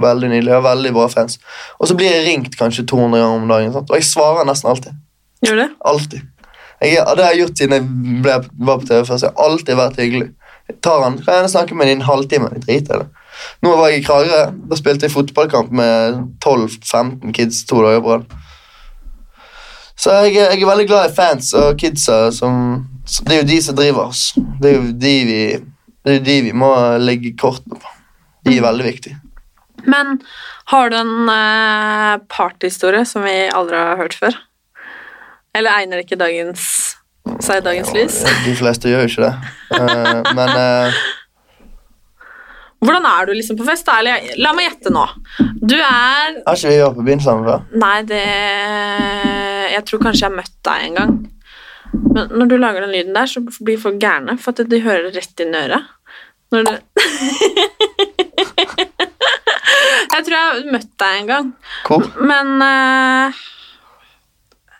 [0.00, 0.48] veldig nydelig.
[0.48, 1.38] Jeg har veldig bra fans.
[1.78, 3.90] Og så blir jeg ringt kanskje 200 ganger om dagen, sant?
[3.90, 4.96] og jeg svarer nesten alltid.
[5.44, 5.68] Gjør det?
[5.84, 6.24] Alltid.
[6.80, 7.86] Jeg, det har jeg gjort siden jeg
[8.24, 9.26] ble, var på TV først.
[9.26, 10.28] Jeg har alltid vært hyggelig.
[10.68, 12.50] Jeg tar han, kan jeg snakke med ham i en halvtime.
[12.54, 13.24] Jeg driter i det.
[13.62, 14.42] Nå var jeg i Kragerø.
[14.70, 18.38] Da spilte jeg fotballkamp med 12-15 kids to dager på rad.
[19.98, 23.48] Så jeg, jeg er veldig glad i fans og kidsa som som- Det er jo
[23.48, 24.32] de som driver oss.
[24.60, 25.40] Det er jo de vi,
[26.04, 26.68] det jo de vi må
[27.00, 27.94] legge kortene på.
[28.44, 29.16] De er veldig viktige.
[29.88, 30.18] Men
[30.68, 34.36] har du en eh, partyhistorie som vi aldri har hørt før?
[35.56, 36.66] Eller egner ikke dagens
[37.44, 38.20] seg dagens lys?
[38.44, 39.34] De fleste gjør jo ikke det.
[39.80, 41.00] Eh, men eh,
[42.84, 43.88] Hvordan er du liksom på fest?
[43.90, 45.02] Eller, la meg gjette nå.
[45.64, 47.64] Du er har ikke vi vært på byen sammen før?
[47.74, 48.20] Nei, det
[49.78, 51.12] Jeg tror kanskje jeg har møtt deg en gang.
[51.92, 55.06] Men når du lager den lyden der, så blir folk gærne, for at de hører
[55.08, 55.94] det rett inn i øret.
[56.52, 56.72] Når du
[60.08, 61.48] Jeg tror jeg har møtt deg en gang,
[61.86, 62.06] Hvor?
[62.26, 63.40] men uh...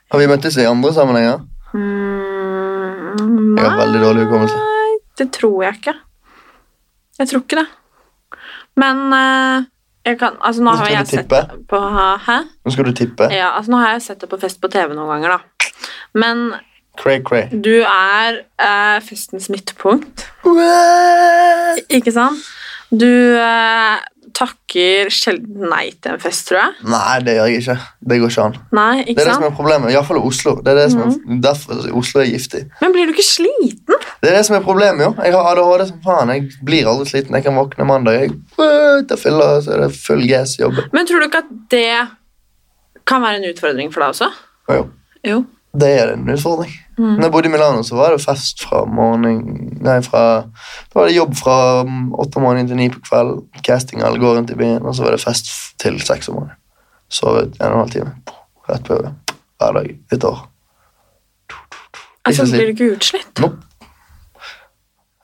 [0.09, 1.43] Har vi møttes i andre sammenhenger?
[1.77, 4.59] mm, Jeg har veldig dårlig hukommelse.
[4.59, 5.95] Nei, det tror jeg ikke.
[7.21, 7.67] Jeg tror ikke det.
[8.79, 9.67] Men Jeg
[10.17, 11.79] kan, altså, nå Nå har jeg sett det på
[12.27, 12.39] Hæ?
[12.65, 13.29] Nå skal du tippe.
[13.35, 15.71] Ja, altså, nå har jeg sett det på Fest på TV noen ganger, da.
[16.19, 16.55] Men
[16.99, 17.47] Cray, cray.
[17.53, 21.85] du er eh, festens midtpunkt, What?
[21.95, 22.41] ikke sant?
[22.91, 23.07] Du
[23.39, 23.99] eh,
[24.39, 26.75] takker sjelden nei til en fest, tror jeg.
[26.93, 27.77] Nei, det gjør jeg ikke.
[28.13, 28.57] Det går ikke an.
[28.79, 29.91] Nei, ikke Det er det som er problemet.
[29.93, 30.55] Iallfall i Oslo.
[30.63, 31.17] Det er det som Mhm.
[31.39, 32.63] er, derfor Oslo er giftig.
[32.81, 33.99] Men blir du ikke sliten?
[34.23, 35.15] Det er det som er problemet, jo.
[35.25, 36.29] Jeg har ADHD som faen.
[36.35, 37.35] Jeg blir aldri sliten.
[37.35, 38.31] Jeg kan våkne mandag, jeg
[39.09, 40.89] jeg fyller, så er det full gass i jobben.
[40.93, 42.09] Men tror du ikke at det
[43.07, 44.31] kan være en utfordring for deg også?
[44.69, 44.91] Ja, jo,
[45.25, 45.45] Jo.
[45.77, 46.73] Det er en utfordring.
[46.99, 47.05] Mm.
[47.05, 49.43] Når jeg bodde i Milano, så var det fest fra morgen
[49.85, 53.45] Nei, fra Da var det jobb fra åtte om morgenen til ni på kveld.
[53.65, 56.59] Casting alle gå rundt i byen, og så var det fest til seks om morgenen.
[57.09, 58.15] Sovet en og en halv time.
[58.69, 59.37] Rett på jobb.
[59.59, 60.43] Hver dag et år.
[62.25, 63.41] Altså, blir du ikke utslitt?
[63.41, 63.65] Nope.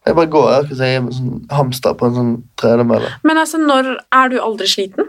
[0.07, 3.09] Jeg bare går her, jeg er en sånn hamster på en sånn tredemølle.
[3.25, 5.09] Men altså, når er du aldri sliten?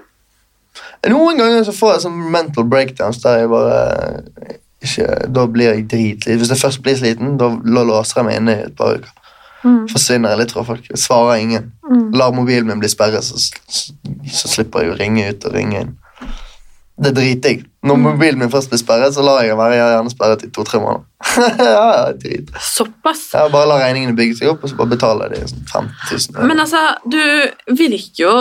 [1.12, 3.76] Noen ganger så får jeg sånn mental breakdowns der jeg bare
[4.88, 6.42] ikke, Da blir jeg dritsliten.
[6.42, 7.52] Hvis jeg først blir sliten, da
[7.84, 9.14] låser jeg meg inne i et par uker.
[9.66, 9.86] Mm.
[9.90, 10.90] Forsvinner jeg litt fra folk.
[10.90, 11.72] Jeg svarer ingen.
[11.90, 12.10] Mm.
[12.14, 13.94] Lar mobilen min bli sperret, så, så,
[14.30, 15.96] så slipper jeg å ringe ut og ringe inn.
[16.96, 17.66] Det driter jeg.
[17.86, 18.04] Når Mm.
[18.08, 20.80] mobilen min først blir sperret, så lar jeg den være jeg gjerne sperret i to-tre
[20.80, 21.04] måneder.
[21.60, 22.48] ja, ja, drit.
[22.58, 23.26] Såpass?
[23.34, 26.40] Jeg bare lar regningene bygge seg opp, og så bare betaler jeg de sånn 15
[26.40, 26.48] 000.
[26.48, 27.20] Men altså, du
[27.76, 28.32] virker jo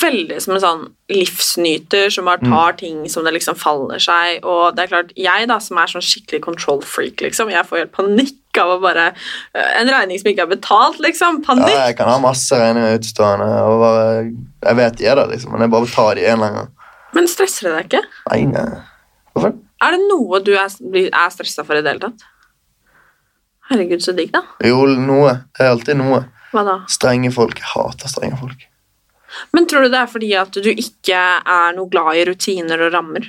[0.00, 4.76] veldig som en sånn livsnyter som bare tar ting som det liksom faller seg, og
[4.76, 7.92] det er klart, jeg da, som er sånn skikkelig control freak, liksom, jeg får helt
[7.98, 9.08] panikk av å bare,
[9.58, 11.68] eh, en regning som ikke er betalt, liksom, Panikk.
[11.74, 14.06] Ja, jeg kan ha masse regninger utstående, og bare,
[14.70, 16.72] jeg vet de er der, liksom, men jeg bare tar de en eller annen gang.
[17.14, 18.02] Men stresser det deg ikke?
[18.32, 18.68] Nei, nei.
[19.34, 19.56] Hvorfor?
[19.84, 20.70] Er det noe du er,
[21.04, 22.26] er stresset for i det hele tatt?
[23.70, 24.42] Herregud, så digg da.
[24.64, 25.38] Jo, noe.
[25.56, 26.24] Det er alltid noe.
[26.52, 26.76] Hva da?
[26.90, 27.58] Strenge folk.
[27.60, 28.66] Jeg hater strenge folk.
[29.56, 32.92] Men tror du det er fordi at du ikke er noe glad i rutiner og
[32.94, 33.26] rammer?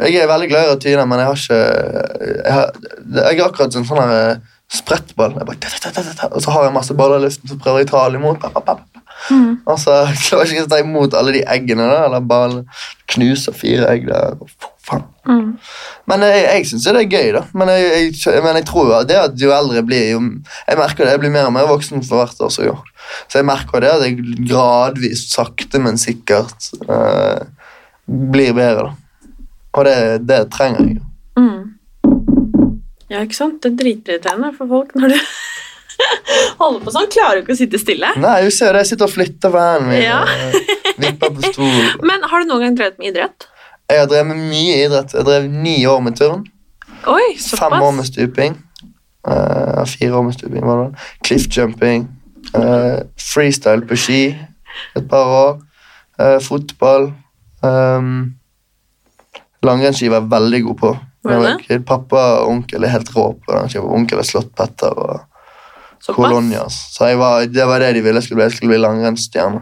[0.00, 2.72] Jeg er veldig glad i rutiner, men jeg har ikke Jeg, har,
[3.20, 5.36] jeg er akkurat en sånn eh, sprettball.
[5.36, 8.04] Jeg bare, og så har jeg masse baller i luften, så prøver jeg å ta
[8.06, 8.40] alle imot.
[8.40, 8.78] Pa, pa,
[9.28, 9.38] pa.
[9.70, 12.64] Og så klarer ikke å ta imot alle de eggene da, eller bare
[13.10, 14.38] knuser fire egg der.
[15.28, 15.58] Mm.
[16.10, 17.42] Men jeg, jeg syns det er gøy, da.
[17.54, 20.22] Men jeg, jeg, men jeg tror jo at det at jo eldre blir, jo
[20.66, 22.80] Jeg merker det, jeg blir mer og mer voksen for hvert år som går.
[23.28, 27.44] Så jeg merker det at jeg gradvis, sakte, men sikkert eh,
[28.06, 28.90] blir bedre.
[28.90, 29.36] da.
[29.78, 30.98] Og det, det trenger jeg.
[30.98, 31.06] jo.
[31.38, 31.76] Mm.
[33.10, 33.62] Ja, ikke sant?
[33.62, 35.20] Det er dritirriterende for folk når du
[36.60, 37.08] holder på sånn.
[37.12, 38.12] Klarer du ikke å sitte stille.
[38.20, 40.02] Nei, du ser det, jeg sitter og flytter på min.
[40.02, 40.20] Ja.
[41.00, 41.78] Vipper på stol.
[42.08, 43.46] Men har du noen gang drevet med idrett?
[43.90, 45.14] Jeg har drevet med mye idrett.
[45.16, 46.44] Jeg drev ni år med turn.
[47.10, 48.58] Oi, Fem år med stuping.
[49.26, 51.06] Uh, fire år med stuping, var det.
[51.26, 52.06] Cliffjumping.
[52.54, 54.20] Uh, freestyle på ski
[54.96, 55.56] et par år.
[56.20, 57.10] Uh, fotball.
[57.64, 58.36] Um,
[59.64, 60.92] Langrennsski var jeg veldig god på.
[61.88, 63.82] Pappa og onkel er helt rå på langrennsski.
[63.84, 65.29] Onkel har slått Petter og Såpass.
[66.06, 66.76] Colonias.
[66.94, 68.48] Så var, det var det de ville skulle bli.
[68.48, 69.60] Jeg skulle bli langrennsstjerne.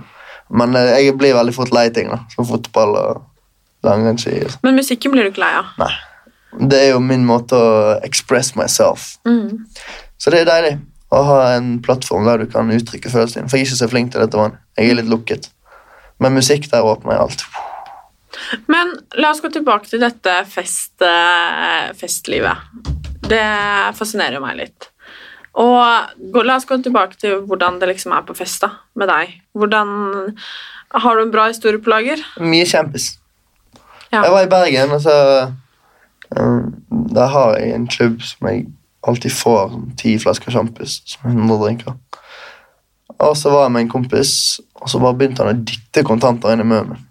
[0.51, 2.21] Men eh, jeg blir veldig fort lei ting, da.
[2.35, 3.25] Som fotball og
[3.87, 4.39] langrennsski.
[4.63, 5.73] Men musikken blir du ikke lei av.
[5.81, 5.91] Nei.
[6.71, 7.73] Det er jo min måte å
[8.07, 9.67] express myself Mm.
[10.19, 10.71] så det er deilig
[11.13, 13.51] å ha en plattform der du kan uttrykke følelsene dine.
[13.51, 14.37] For jeg er ikke så flink til dette.
[14.37, 14.59] vanlig.
[14.79, 15.51] Jeg er litt lukket.
[16.21, 17.45] Men musikk, der åpner jeg alt.
[18.67, 22.57] Men la oss gå tilbake til dette fest, eh, festlivet.
[23.29, 23.45] Det
[23.97, 24.89] fascinerer meg litt.
[25.59, 29.39] Og la oss gå tilbake til hvordan det liksom er på fest da, med deg.
[29.59, 29.89] Hvordan
[30.89, 32.23] Har du en bra historie på lager?
[32.41, 33.19] Mye kjempis.
[34.13, 34.23] Ja.
[34.23, 35.51] Jeg var i Bergen, og så
[36.39, 38.67] um, Der har jeg en klubb som jeg
[39.09, 41.93] alltid får ti flasker sjampis som 100 drinker.
[43.19, 46.55] Og så var jeg med en kompis, og så bare begynte han å dytte kontanter
[46.55, 47.05] inn i munnen min.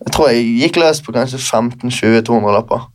[0.00, 2.86] Jeg tror jeg gikk løs på kanskje 15-20-200 lapper.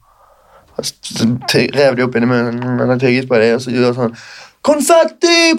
[0.82, 1.28] Så
[1.76, 4.00] rev de opp inn i munnen, men jeg tygget på dem, og så gjorde jeg
[4.00, 4.18] sånn
[4.66, 5.54] Konfetti!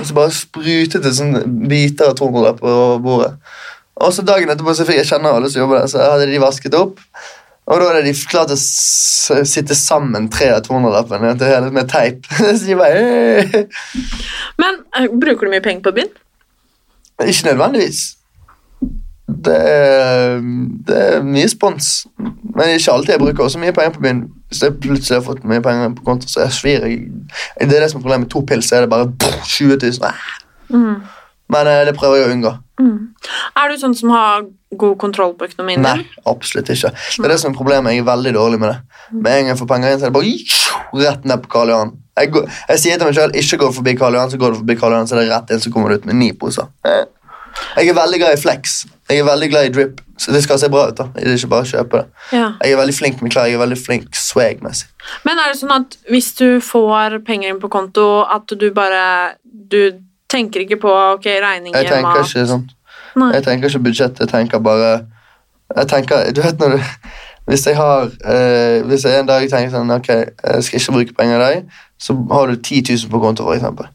[0.00, 1.36] Og så bare sprutet det sånn
[1.68, 3.34] biter av 200-lapper bordet.
[4.02, 6.40] Og så dagen etterpå så fikk jeg kjenne alle som jobber der, så hadde de
[6.42, 7.02] vasket opp.
[7.68, 12.26] Og da hadde de klart å sitte sammen tre av 200-lappene med teip.
[12.56, 13.62] så de bare «Hey!»
[14.58, 16.10] Men eh, bruker du mye penger på byen?
[17.22, 18.02] Ikke nødvendigvis.
[19.46, 20.40] Det er,
[20.88, 21.92] det er mye spons.
[22.18, 23.14] Men ikke alltid.
[23.14, 24.24] Jeg bruker også mye penger på byen.
[24.52, 26.84] Hvis jeg plutselig har fått mye penger på konto, så jeg svir.
[26.84, 27.08] Jeg,
[27.56, 28.28] det er det som er problemet.
[28.34, 29.08] To pils, så er det bare
[29.48, 30.10] 20 000.
[30.68, 30.98] Mm.
[31.52, 32.52] Men eh, det prøver jeg å unngå.
[32.82, 32.98] Mm.
[33.60, 34.44] Er du sånn som har
[34.76, 36.92] god kontroll på økonomien Nei, absolutt ikke.
[36.92, 37.96] Det er det som er problemet.
[37.96, 39.00] Jeg er veldig dårlig med det.
[39.12, 41.72] Med en gang jeg får penger inn, så er det bare rett ned på Karl
[41.72, 41.96] Johan.
[42.20, 44.60] Jeg, går, jeg sier til meg selv ikke gå forbi Karl Johan, så går du
[44.60, 46.68] forbi Karl Johan, så er det rett inn, så kommer du ut med ni poser.
[47.76, 47.82] Eh.
[47.82, 48.84] Jeg er veldig glad i flex.
[49.10, 50.00] Jeg er veldig glad i drip.
[50.18, 50.98] Så det skal se bra ut.
[50.98, 51.08] da.
[51.14, 52.06] Det er ikke bare kjøpe det.
[52.32, 52.52] Ja.
[52.62, 53.48] Jeg er veldig flink med klær.
[53.50, 54.88] Jeg er veldig flink swag-messig.
[55.26, 59.34] Men er det sånn at hvis du får penger inn på konto, at du bare
[59.72, 59.98] Du
[60.30, 62.68] tenker ikke på ok, regninger, Jeg tenker mat ikke sånn.
[63.16, 63.32] Nei.
[63.34, 64.22] Jeg tenker ikke budsjett.
[64.22, 64.92] Jeg tenker bare
[65.76, 66.82] Jeg tenker, du vet når du
[67.50, 71.16] Hvis jeg har eh, Hvis jeg en dag tenker sånn Ok, jeg skal ikke bruke
[71.18, 73.90] penger i dag, så har du 10 000 på konto, eksempel.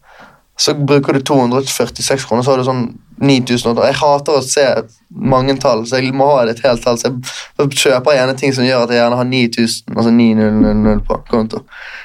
[0.58, 2.86] Så bruker du 246 kroner, så har du sånn
[3.22, 3.78] 9000.
[3.86, 4.64] Jeg hater å se
[5.10, 6.98] mange tall, så jeg må ha et helt tall.
[6.98, 11.20] Så jeg kjøper gjerne ting som gjør at jeg gjerne har 9000, altså 9000 på
[11.30, 11.62] konto.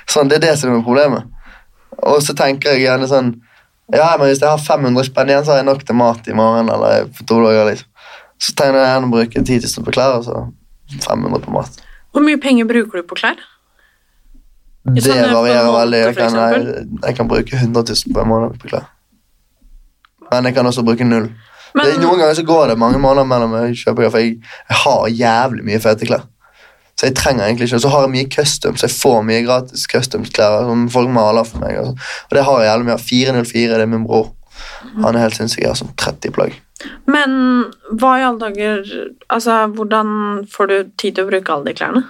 [0.09, 1.25] Sånn, Det er det som er problemet.
[2.03, 3.35] Og så tenker jeg gjerne sånn
[3.93, 6.33] Ja, men hvis jeg har 500 spenn igjen, så har jeg nok til mat i
[6.33, 6.71] morgen.
[6.71, 7.89] eller på to dager liksom.
[8.41, 10.39] Så tegner jeg gjerne å bruke 10 000 på klær og så
[11.03, 11.83] 500 på mat.
[12.13, 13.37] Hvor mye penger bruker du på klær?
[14.83, 15.99] I Det varierer veldig.
[16.09, 18.89] Jeg kan, jeg, jeg kan bruke 100 000 på en måned på klær.
[20.33, 21.29] Men jeg kan også bruke null.
[21.75, 24.35] Men, det, noen ganger så går det mange måneder mellom jeg kjøper klær, for jeg,
[24.69, 26.27] jeg har jævlig mye fete klær.
[26.99, 29.87] Så jeg trenger egentlig ikke, så har jeg mye custom, så jeg får mye gratis
[29.91, 31.79] custom-klær som folk maler for meg.
[31.81, 31.97] Og,
[32.29, 33.07] og det har jeg jævlig mye av.
[33.09, 34.29] 404 det er min bror.
[35.01, 35.63] Han er helt sinnssyk.
[35.63, 36.59] Jeg har sånn 30 plagg.
[37.07, 37.35] men
[37.95, 38.81] hva i alle dager
[39.31, 40.09] Altså, hvordan
[40.51, 42.03] får du tid til å bruke alle de klærne?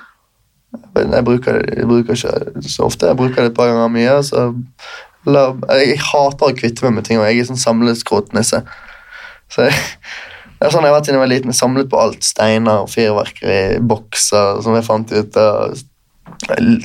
[0.97, 3.07] Jeg bruker, det- jeg bruker ikke så ofte.
[3.07, 4.55] Jeg bruker det et par ganger mye.
[5.25, 5.43] La,
[5.79, 8.63] jeg hater å kvitte meg med ting, og jeg er sånn samleskråtnisse.
[9.53, 9.73] Så jeg,
[10.59, 11.53] det er sånn jeg har vært siden jeg var liten.
[11.53, 12.25] Jeg samlet på alt.
[12.25, 15.77] Steiner, fyrverkeri, bokser som jeg fant ut av.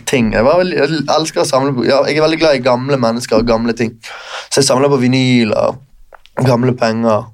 [0.06, 0.34] Ting.
[0.34, 3.40] Jeg, veldig, jeg elsker å samle på ja, Jeg er veldig glad i gamle mennesker
[3.40, 3.94] og gamle ting.
[4.52, 5.78] Så jeg samler på vinyler,
[6.46, 7.26] gamle penger.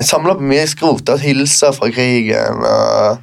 [0.00, 1.08] Jeg samler på mye skrot.
[1.22, 2.64] Hilser fra krigen.
[2.64, 3.22] og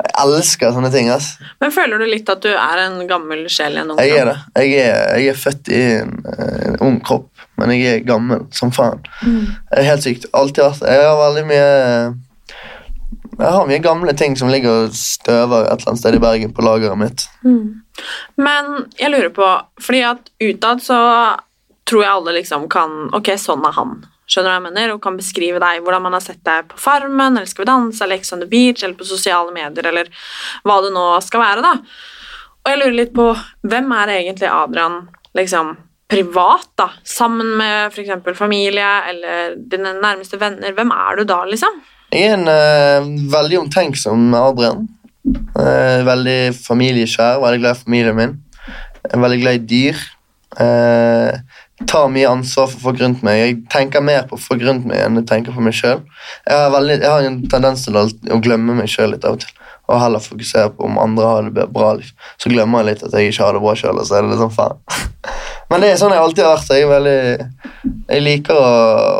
[0.00, 1.10] Jeg elsker sånne ting.
[1.12, 1.34] ass.
[1.60, 4.30] Men føler du litt at du er en gammel sjel i en ung Jeg er
[4.30, 4.38] det.
[4.56, 6.16] Jeg er, jeg er født i en,
[6.64, 7.28] en ung kropp,
[7.60, 9.04] men jeg er gammel som faen.
[9.22, 9.52] Mm.
[9.90, 10.26] Helt sykt.
[10.32, 11.68] Alltid vært Jeg har veldig mye
[13.40, 16.56] Jeg har mye gamle ting som ligger og støver et eller annet sted i Bergen
[16.56, 17.28] på lageret mitt.
[17.44, 17.80] Mm.
[18.40, 21.00] Men jeg lurer på, fordi at utad så
[21.90, 23.98] tror jeg alle liksom kan Ok, sånn er han.
[24.30, 24.94] Skjønner du hva jeg mener?
[24.94, 28.04] Og kan beskrive deg hvordan man har sett deg på Farmen, eller Skal vi danse,
[28.04, 30.10] eller Ex on the Beach, eller på sosiale medier, eller
[30.66, 31.74] hva det nå skal være, da.
[32.60, 33.30] Og jeg lurer litt på
[33.66, 35.00] hvem er egentlig Adrian
[35.38, 35.74] liksom
[36.10, 36.90] privat, da?
[37.06, 38.36] Sammen med f.eks.
[38.38, 40.74] familie eller dine nærmeste venner.
[40.76, 41.80] Hvem er du da, liksom?
[42.10, 44.86] Jeg er en uh, veldig omtenksom Adrian.
[45.54, 48.38] Uh, veldig familieskjær, veldig glad i familien min.
[49.10, 50.00] Veldig glad i dyr.
[50.58, 51.30] Eh,
[51.88, 53.38] tar mye ansvar for folk rundt meg.
[53.40, 56.02] Jeg tenker mer på folk rundt meg enn jeg tenker på meg sjøl.
[56.48, 58.06] Jeg, jeg har en tendens til å,
[58.44, 59.56] glemme meg sjøl litt av og til.
[59.90, 61.94] Og heller fokusere på om andre har det bra.
[61.98, 62.12] Liv.
[62.38, 64.02] Så glemmer jeg litt at jeg ikke har det bra sjøl.
[64.06, 64.78] Sånn faen.
[65.70, 66.70] Men det er sånn jeg alltid har vært.
[66.78, 68.70] Jeg, veldig, jeg liker å,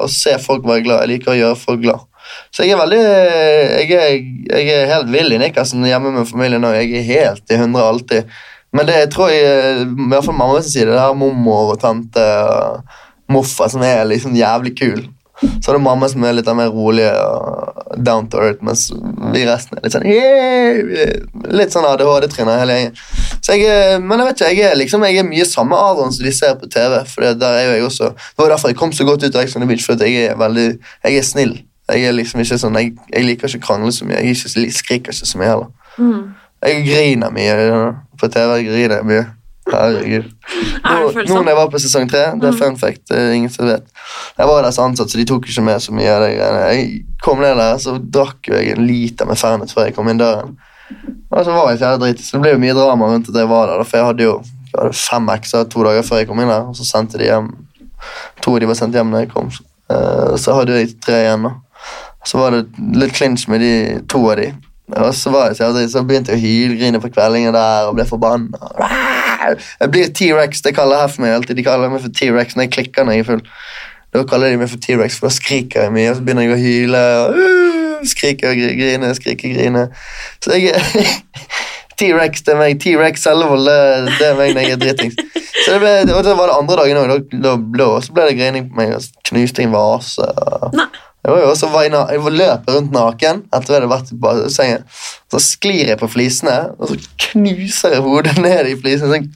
[0.04, 1.02] å se folk være glad.
[1.04, 2.06] Jeg liker å gjøre folk glad.
[2.54, 4.12] Så jeg er veldig Jeg er,
[4.52, 7.86] jeg er helt vill i Nikkersen hjemme med familien og Jeg er helt i hundre
[7.90, 8.30] alltid.
[8.72, 10.90] Men det tror jeg i hvert fall mamma sin side.
[10.92, 12.84] Det er mormor og tante og
[13.30, 15.00] morfar som er liksom jævlig kul.
[15.40, 18.90] Så er det mamma som er litt mer rolig og down to earth, mens
[19.32, 21.14] vi resten er litt sånn yeah,
[21.56, 22.98] Litt sånn ADHD-tryner hele gjengen.
[23.40, 26.12] Så jeg, er- men jeg vet ikke, jeg er liksom Jeg er mye samme Aron
[26.12, 26.98] som de ser på TV.
[27.08, 29.42] For der er jo jeg også Det var derfor jeg kom så godt ut av
[29.46, 30.66] Ex on the Beach, for jeg er veldig
[31.08, 31.56] Jeg er snill.
[31.90, 34.20] Jeg er liksom ikke sånn Jeg, jeg liker ikke å krangle så mye.
[34.20, 35.72] Jeg ikke, jeg skriker ikke så mye heller.
[35.96, 36.20] Mm.
[36.62, 37.54] Jeg griner mye
[38.20, 38.56] på TV.
[38.60, 39.26] Jeg griner mye.
[39.70, 40.24] Herregud.
[40.82, 42.58] Er Nå, nå når jeg var på sesong tre, det er Mm.
[42.58, 43.84] fun fact, det er ingen som vet.
[44.38, 46.62] Jeg var der som ansatt, så de tok ikke med så mye av det greiene.
[46.74, 50.18] Jeg kom ned der, så drakk jeg en liter med Fernet før jeg kom inn
[50.18, 50.56] døren.
[51.30, 52.18] Og så var jeg fjerde drit.
[52.18, 54.42] så det ble jo mye drama rundt at jeg var der, for jeg hadde jo
[54.72, 57.24] jeg hadde fem ekser to dager før jeg kom inn der, og så sendte de
[57.30, 57.52] hjem.
[58.42, 59.50] To av de var sendt hjem når jeg kom.
[59.90, 61.54] Eh, så hadde jeg tre igjen, da.
[62.24, 64.52] Så var det litt clinch med de to av de.
[64.96, 68.06] Og så, var så, jeg, så begynte jeg å hylgrine på kveldingen der og ble
[68.08, 68.72] forbanna.
[69.80, 71.56] Jeg blir T-rex, det kaller jeg for meg alltid.
[71.58, 73.44] De kaller meg for T-rex når jeg klikker når jeg er full.
[74.14, 76.54] Da kaller de meg for T-rex, for da skriker jeg mye, og så begynner jeg
[76.56, 77.02] å hyle.
[77.20, 79.84] og uh, Skriker og grine, skriker og grine.
[80.42, 80.80] Så jeg
[82.00, 82.78] T-rex, det er meg.
[82.80, 85.20] T-rex Selvold, det, er meg når jeg er dritings.
[85.60, 87.12] Så det, ble, og det var det andre dagen òg.
[87.12, 90.26] Da, da, da, så ble det grining på meg, og så knuste jeg en vase.
[90.26, 90.88] og- Nei.
[91.28, 93.90] Jo, jo, så var jeg, na- jeg var løper rundt naken etter at jeg hadde
[93.92, 94.84] vært på sengen.
[95.30, 99.10] Så sklir jeg på flisene, og så knuser jeg hodet ned i flisene.
[99.12, 99.26] Sånn.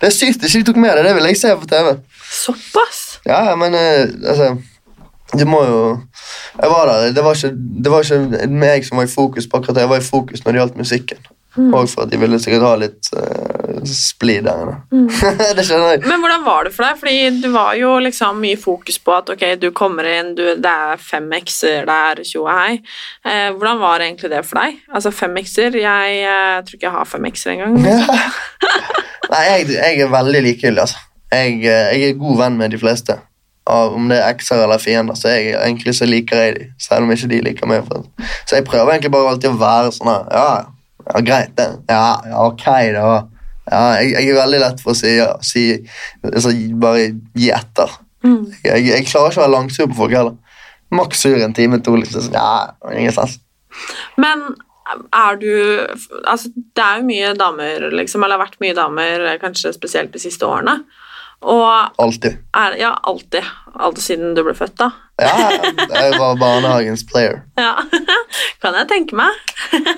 [0.00, 1.92] Det er sykt ikke du tok med det, det vil jeg se på TV.
[2.28, 3.04] Såpass?
[3.28, 4.56] Ja, men eh, altså
[5.36, 5.78] Du må jo
[6.58, 7.12] Jeg var der.
[7.12, 7.50] Det var, ikke,
[7.84, 9.82] det var ikke meg som var i fokus på akkurat det.
[9.84, 11.18] Jeg var i fokus når det gjaldt musikken.
[11.56, 11.74] Mm.
[11.74, 15.08] Og for at de ville sikkert ha litt uh, splid Mm.
[15.56, 16.02] det skjønner jeg.
[16.06, 16.98] Men hvordan var det for deg?
[17.00, 20.72] Fordi du var jo liksom mye fokus på at ok, du kommer inn, du, det
[20.72, 22.78] er fem x-er der, tjo og hei.
[23.26, 24.78] Eh, hvordan var egentlig det for deg?
[24.94, 27.78] Altså fem x-er, jeg eh, tror ikke jeg har fem x-er engang.
[29.32, 31.04] Nei, jeg, jeg er veldig likegyldig, altså.
[31.32, 33.18] Jeg, eh, jeg er god venn med de fleste.
[33.68, 37.04] Og om det er ekser eller fiender, så jeg, egentlig så liker jeg de, selv
[37.04, 37.84] om ikke de liker meg.
[37.88, 38.06] For.
[38.48, 40.46] Så jeg prøver egentlig bare alltid å være sånn her, ja,
[41.08, 41.68] ja, greit det.
[41.90, 42.64] Ja, ja, ok
[42.96, 43.10] da.
[43.68, 45.64] Ja, jeg, jeg er veldig lett for å si, ja, si
[46.24, 47.92] altså, bare gi etter.
[48.24, 48.46] Mm.
[48.64, 50.38] Jeg, jeg klarer ikke å være langsur på folk heller.
[50.94, 51.96] Maks sur en time, to.
[52.00, 52.30] liksom.
[52.32, 53.38] Ja, ingen sens.
[54.16, 54.46] Men
[55.12, 55.50] er du
[56.24, 60.22] Altså, det er jo mye damer, liksom, eller har vært mye damer, kanskje spesielt de
[60.22, 60.78] siste årene.
[61.44, 62.38] Og Alltid.
[62.56, 63.44] er, ja, alltid.
[63.78, 64.88] Alltid siden du ble født, da.
[65.22, 67.42] Ja, jeg var barnehagens player.
[67.60, 67.76] Ja,
[68.62, 69.36] kan jeg tenke meg.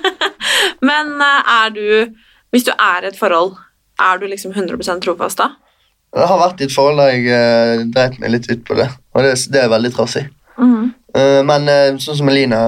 [0.87, 1.87] Men eh, er du
[2.51, 3.55] Hvis du er i et forhold,
[3.99, 5.53] er du liksom 100% trofast da?
[6.11, 8.89] Jeg har vært i et forhold der jeg uh, dreit meg litt ut på det,
[9.15, 10.25] og det, det er veldig trassig.
[10.57, 10.89] Mm -hmm.
[11.17, 12.59] uh, men uh, sånn som Eline,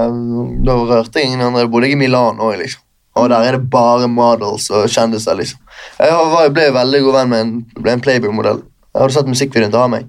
[0.64, 1.60] da rørte jeg ingen andre.
[1.60, 2.80] Jeg bodde ikke i Milan òg, liksom.
[3.14, 5.60] Og der er det bare models og kjendiser, liksom.
[5.98, 8.62] Jeg var, ble veldig god venn med en, en Playboy-modell.
[8.94, 10.04] Jeg hadde sett musikkvideoen til meg?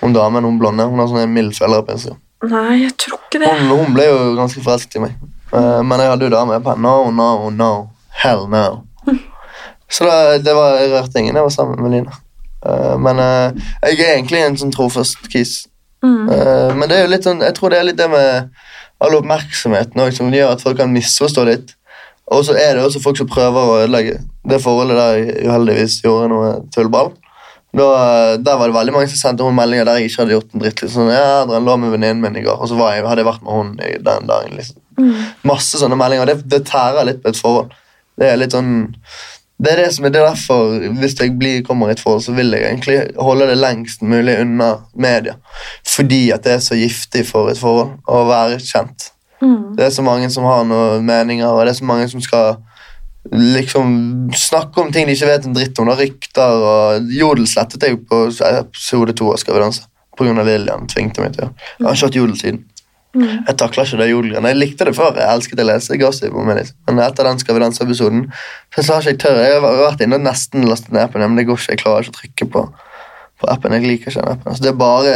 [0.00, 2.18] Hun damen, hun blonde, hun har sånn mild på Instagram.
[2.42, 3.48] Nei, jeg tror ikke det.
[3.48, 5.14] Hun, hun ble jo ganske forelsket i meg.
[5.52, 6.60] Uh, men jeg hadde jo dame.
[6.60, 7.72] Bare, no, no, no.
[8.24, 8.66] Hell no.
[9.92, 11.36] Så da, det var, jeg rørte ingen.
[11.36, 12.16] Jeg var sammen med Lina.
[12.64, 13.52] Uh, men uh,
[13.84, 15.66] jeg er egentlig en sånn trofast kis.
[16.04, 16.30] Mm.
[16.30, 18.48] Uh, men det er jo litt sånn, jeg tror det er litt det med
[19.04, 21.74] all oppmerksomheten også, som gjør at folk kan misforstå litt.
[22.32, 24.16] Og så er det også folk som prøver å ødelegge.
[24.48, 27.12] Det forholdet der jeg uheldigvis gjorde noe tullball.
[27.74, 27.86] Da,
[28.38, 30.62] der var det veldig mange som sendte hun meldinger der jeg ikke hadde gjort en
[30.62, 30.82] dritt.
[30.84, 31.10] Liksom.
[31.12, 33.44] Ja, dere lå med venninnen min i går, og så var jeg, hadde jeg vært
[33.44, 33.72] med hun
[34.08, 34.56] den dagen.
[34.56, 34.80] liksom.
[34.94, 35.16] Mm.
[35.50, 36.30] Masse sånne meldinger.
[36.30, 37.74] Det, det tærer litt på et forhold.
[38.20, 38.74] Det er litt sånn
[39.64, 42.22] det er det som er det er derfor, Hvis jeg blir, kommer i et forhold,
[42.24, 45.36] så vil jeg egentlig holde det lengst mulig unna media.
[45.86, 49.12] Fordi at det er så giftig for et forhold å være kjent.
[49.40, 49.76] Mm.
[49.78, 52.56] Det er så mange som har noen meninger, og det er så mange som skal
[53.32, 55.88] liksom snakke om ting de ikke vet en dritt om.
[55.88, 59.86] Da, rykter og Jodel slettet jeg på episode to av Skal vi danse.
[60.14, 61.48] Av Lillian tvingte meg til.
[61.78, 62.60] Jeg har ikke hatt jodel siden.
[63.14, 63.44] Mm.
[63.46, 64.50] Jeg takla ikke det jodelgreiene.
[64.50, 65.18] Jeg likte det før.
[65.18, 66.56] Jeg elsket å lese gossip om det.
[66.60, 66.78] Liksom.
[66.90, 68.24] Men etter den Skal vi danse-episoden
[68.74, 69.38] så har ikke jeg tør.
[69.38, 71.76] Jeg har vært inne og nesten lastet ned appen, men det går ikke.
[71.76, 72.64] Jeg klarer ikke å trykke på,
[73.40, 73.76] på appen.
[73.76, 74.50] Jeg liker ikke den appen.
[74.50, 75.14] Altså, det er bare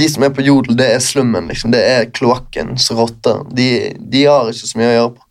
[0.00, 1.52] De som er på jodel, det er slummen.
[1.52, 1.74] liksom.
[1.74, 3.44] Det er kloakkens rotter.
[3.54, 5.22] De, de har ikke så mye å gjøre på.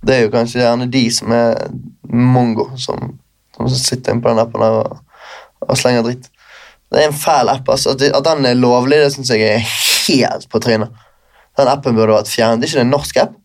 [0.00, 1.58] Det er jo kanskje gjerne de som er
[2.08, 3.10] mongo, som,
[3.56, 5.00] som sitter inne på den appen og,
[5.66, 6.30] og slenger dritt.
[6.90, 7.68] Det er en fæl app.
[7.68, 7.92] altså.
[7.96, 10.90] At den er lovlig, det syns jeg er helt på trynet.
[11.58, 12.64] Den appen burde vært fjernet.
[12.64, 13.36] Er ikke det en norsk app?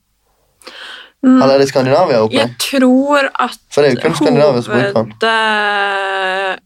[1.25, 1.39] Mm.
[1.41, 2.37] Eller er det Skandinavia oppe?
[2.37, 6.59] Jeg tror at For det er jo kun Skandinavia som bruker den.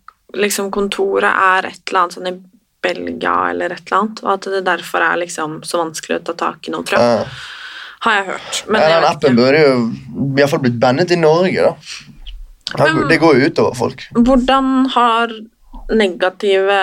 [0.43, 2.35] liksom, kontoret er et eller annet sånn i
[2.83, 6.35] Belgia eller et eller annet, og at det derfor er liksom så vanskelig å ta
[6.43, 7.23] tak i noe, tror jeg.
[7.23, 7.23] Ja.
[8.05, 8.59] Har jeg hørt.
[8.71, 9.39] Men ja, den appen ikke.
[9.41, 9.71] burde jo
[10.39, 11.73] iallfall blitt bannet i Norge, da.
[13.09, 14.05] Det går jo utover folk.
[14.15, 15.33] Hvordan har
[15.95, 16.77] negative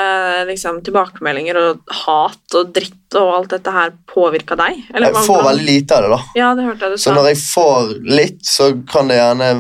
[0.49, 4.83] liksom, tilbakemeldinger og hat og dritt og alt dette her påvirka deg?
[4.95, 6.21] Eller Jeg får veldig lite av det, da.
[6.39, 9.51] Ja, det hørte jeg du Så når jeg får litt, så kan det gjerne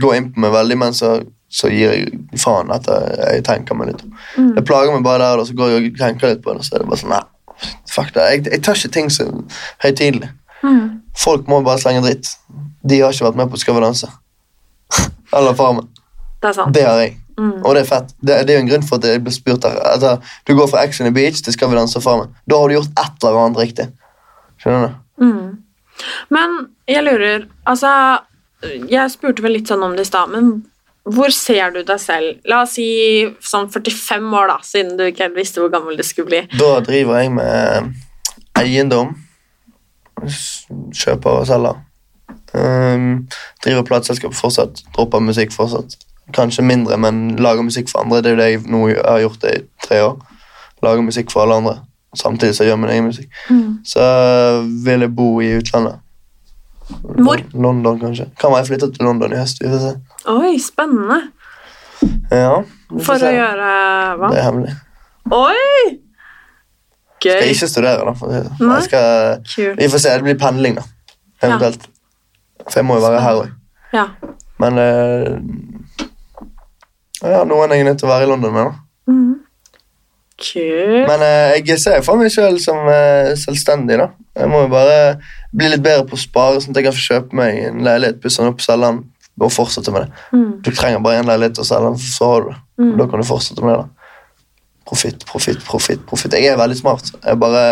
[0.00, 1.14] gå inn på meg veldig, men så,
[1.52, 4.04] så gir jeg faen at jeg, tenker meg litt.
[4.38, 4.54] Mm.
[4.56, 6.76] Det plager meg bare der, og så går jeg og tenker litt på det, så
[6.76, 8.28] er det bare sånn, nei, fuck det.
[8.30, 9.28] Jeg, jeg tar ikke ting så
[9.84, 10.30] høytidelig.
[10.64, 10.84] Mm.
[11.20, 12.32] Folk må bare slenge dritt.
[12.84, 14.08] De har ikke vært med på Skal vi danse.
[15.36, 15.92] Eller Farmen.
[16.44, 16.56] Det.
[16.76, 17.18] Det har jeg.
[17.38, 17.64] Mm.
[17.64, 18.12] Og det er fett.
[18.20, 19.80] Det, det er jo en grunn for at jeg ble spurt der.
[19.90, 20.16] Altså,
[20.46, 22.34] du går fra Action on the Beach til Skal vi danse Farmen.
[22.50, 23.88] Da har du gjort et eller annet riktig.
[24.62, 25.00] Skjønner du?
[25.24, 25.50] Mm.
[26.34, 26.54] Men
[26.90, 27.90] jeg lurer Altså,
[28.90, 30.64] jeg spurte vel litt sånn om det i stad, men
[31.04, 32.38] hvor ser du deg selv?
[32.48, 32.86] La oss si
[33.44, 36.40] sånn 45 år, da, siden du ikke helt visste hvor gammel du skulle bli.
[36.56, 37.90] Da driver jeg med
[38.56, 39.12] eiendom.
[40.24, 41.82] Kjøper og selger.
[42.54, 43.26] Um,
[43.64, 44.80] driver plateselskap fortsatt.
[44.96, 45.98] Dropper musikk fortsatt.
[46.32, 48.22] Kanskje mindre, men lager musikk for andre.
[48.22, 50.14] Det er jo det jeg nå har gjort det i tre år.
[50.82, 51.74] Lager musikk for alle andre.
[52.16, 53.28] Samtidig som jeg gjør min egen musikk.
[53.84, 54.00] Så
[54.86, 56.00] vil jeg bo i utlandet.
[57.02, 57.40] Hvor?
[57.52, 58.28] London, kanskje.
[58.40, 59.60] Kan være jeg flytter til London i høst.
[59.62, 59.92] Vi får se.
[60.32, 61.20] Oi, spennende.
[62.30, 62.60] Ja,
[62.90, 63.28] vi får For se.
[63.30, 63.68] å gjøre
[64.20, 64.30] hva?
[64.30, 64.74] Det er hemmelig.
[65.32, 65.84] Oi!
[67.24, 67.30] Gøy.
[67.30, 68.40] Skal jeg ikke studere, da.
[68.60, 70.16] Jeg skal, vi får se.
[70.18, 70.84] Det blir pendling, da.
[71.42, 71.86] Eventuelt.
[72.68, 73.54] For jeg må jo være her òg.
[73.94, 74.04] Ja.
[74.60, 75.30] Men eh,
[77.30, 78.70] ja, noen jeg er nødt til å være i London med.
[78.70, 79.12] da.
[79.12, 79.32] Mm.
[80.44, 81.04] Cool.
[81.06, 83.98] Men eh, jeg ser for meg selv som eh, selvstendig.
[84.00, 84.08] da.
[84.34, 85.16] Jeg må jo bare
[85.54, 88.20] bli litt bedre på å spare, sånn at jeg kan få kjøpe meg en leilighet,
[88.22, 89.02] pusse den opp, selge den,
[89.40, 90.24] og fortsette med det.
[90.34, 90.48] Mm.
[90.66, 92.58] Du trenger bare en leilighet å selge, så har du det.
[92.82, 92.96] Mm.
[92.98, 93.84] Da kan du fortsette med det.
[93.84, 94.10] da.
[94.84, 96.02] Profitt, profitt, profitt.
[96.08, 96.34] profitt.
[96.36, 97.14] Jeg er veldig smart.
[97.22, 97.62] Jeg bare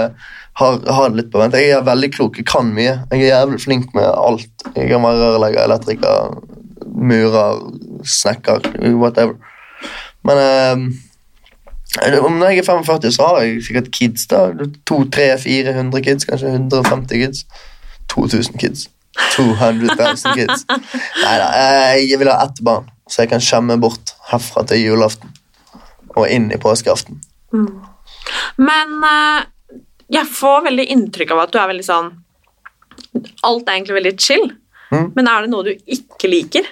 [0.61, 1.59] har, har det litt på vent.
[1.59, 2.94] Jeg er veldig klok, jeg kan mye.
[3.11, 4.48] Jeg er jævlig flink med alt.
[4.76, 6.38] Jeg kan være rørlegger, elektriker,
[6.95, 7.61] murer,
[8.05, 8.61] snekker,
[8.97, 9.34] whatever.
[10.24, 14.26] Men eh, om når jeg er 45, så har jeg sikkert kids.
[14.26, 14.49] da.
[14.90, 17.47] 200-400 kids, kanskje 150 kids.
[18.14, 18.88] 2000 kids.
[19.36, 20.66] 200 000 kids.
[21.24, 25.32] Neida, eh, jeg vil ha ett barn, så jeg kan skjemme bort herfra til julaften.
[26.16, 27.20] Og inn i påskeaften.
[28.57, 29.45] Men eh,
[30.12, 32.12] jeg får veldig inntrykk av at du er veldig sånn
[33.45, 34.47] Alt er egentlig veldig chill.
[34.93, 35.12] Mm.
[35.16, 36.68] Men er det noe du ikke liker?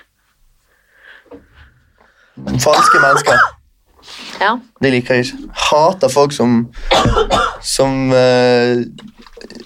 [2.47, 3.39] Falske mennesker.
[4.41, 4.57] Ja.
[4.83, 5.39] Det liker jeg ikke.
[5.69, 6.67] Hater folk som
[7.63, 8.81] Som uh,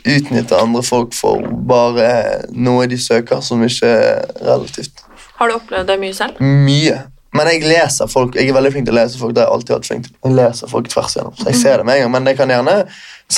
[0.05, 5.05] utnytter andre folk for bare noe de søker, som ikke er relativt.
[5.39, 6.41] Har du opplevd det mye selv?
[6.43, 6.99] Mye.
[7.35, 8.37] Men jeg leser folk.
[8.39, 9.35] Jeg er veldig flink til å lese folk.
[9.35, 10.15] Det har jeg alltid vært flink til.
[10.23, 11.35] Jeg leser folk tvers igjennom.
[11.39, 12.13] Så jeg ser det med en gang.
[12.15, 12.75] Men jeg kan gjerne,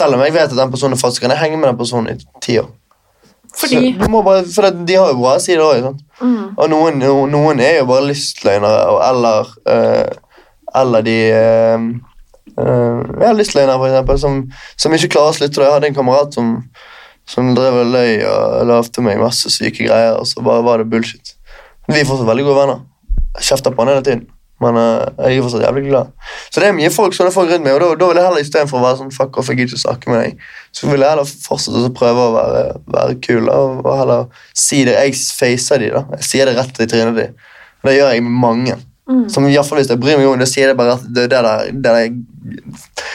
[0.01, 2.12] selv om jeg vet at den personen er falsk, kan jeg henge med den personen
[2.12, 2.68] i ti år.
[3.57, 5.86] Fordi bare, for de har jo bra sider òg.
[6.20, 6.57] mm.
[6.57, 7.00] Og noen,
[7.32, 10.11] noen er jo bare lystløgnere, eller uh,
[10.76, 11.86] Eller de uh,
[13.22, 14.42] Ja, lystløgnere, for eksempel, som,
[14.76, 15.64] som ikke klarer å slutte.
[15.64, 16.52] Jeg hadde en kamerat som,
[17.28, 20.90] som drev og løy og lovte meg masse syke greier, og så bare var det
[20.92, 21.34] bullshit.
[21.88, 22.80] Vi er fortsatt veldig gode venner.
[23.36, 24.24] Jeg kjefter på han hele tiden.
[24.64, 26.12] Men uh, jeg er fortsatt jævlig glad.
[26.48, 28.44] Så det er mye folk, sånne folk rundt meg, og da, da vil jeg heller
[28.44, 31.12] istedenfor å være sånn fuck off, jeg gidder ikke snakke med deg, så vil jeg
[31.12, 32.62] heller fortsette å prøve å være,
[32.96, 34.96] være kul og, og heller si det.
[34.96, 36.07] Jeg facer de, da.
[36.16, 37.26] Jeg sier det rett i trynet de.
[37.82, 38.78] Og det gjør jeg med mange.
[39.07, 39.28] Mm.
[39.30, 41.28] Som i hvert fall Hvis jeg bryr meg om det, sier jeg bare at det,
[41.30, 42.09] det, der, det der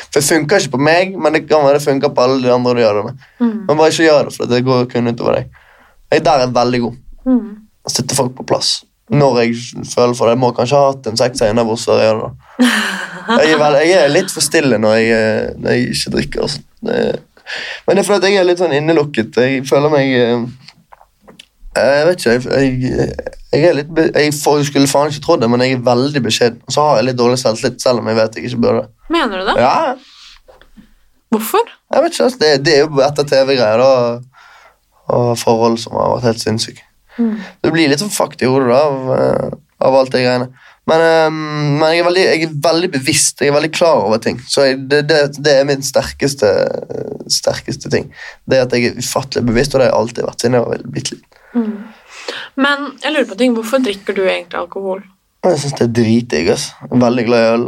[0.05, 2.53] For det funker ikke på meg, men det kan være det funker på alle de
[2.53, 3.25] andre du gjør det med.
[3.41, 3.57] Mm.
[3.65, 5.59] Men bare ikke gjør det, for det går kun utover deg.
[6.11, 6.95] Jeg der er veldig god.
[7.27, 7.43] Mm.
[7.91, 8.71] Sette folk på plass.
[9.11, 9.55] Når jeg
[9.91, 10.35] føler for det.
[10.37, 12.69] Jeg må kanskje ha hatt en seks innabords før jeg gjør det.
[13.31, 16.41] Jeg er, vel, jeg er litt for stille når jeg, eh, når jeg ikke drikker.
[16.41, 16.61] Altså.
[17.85, 19.37] Men det er fordi jeg er litt sånn innelukket.
[19.37, 20.41] Jeg føler meg eh,
[21.77, 22.57] Jeg vet ikke.
[22.57, 23.13] Jeg,
[23.53, 26.59] jeg, er litt Jeg skulle faen ikke trodd det, men jeg er veldig beskjeden.
[26.65, 28.83] Og så har jeg litt dårlig selvtillit, selv om jeg vet jeg ikke burde.
[29.13, 29.57] Mener du det?
[29.61, 29.95] Ja,
[31.31, 31.71] Hvorfor?
[31.93, 32.41] jeg vet ikke, altså.
[32.41, 36.83] det, det er jo etter TV-greier og forhold som har vært helt sinnssyke.
[37.17, 37.37] Mm.
[37.63, 39.49] Det blir litt sånn fucked i hodet av, eh,
[39.81, 40.49] av alt det greiene.
[40.89, 44.17] Men, eh, men jeg, er veldig, jeg er veldig bevisst, jeg er veldig klar over
[44.23, 44.39] ting.
[44.47, 46.49] Så jeg, det, det, det er min sterkeste,
[47.31, 48.09] sterkeste ting.
[48.49, 50.85] Det at jeg er ufattelig bevisst, og det har jeg alltid vært siden jeg var
[50.97, 51.39] bitte liten.
[51.51, 51.73] Mm.
[52.55, 53.55] Men jeg lurer på ting.
[53.57, 55.01] Hvorfor drikker du egentlig alkohol?
[55.43, 56.49] Jeg syns det er dritdigg.
[56.51, 57.65] Jeg er veldig glad i øl.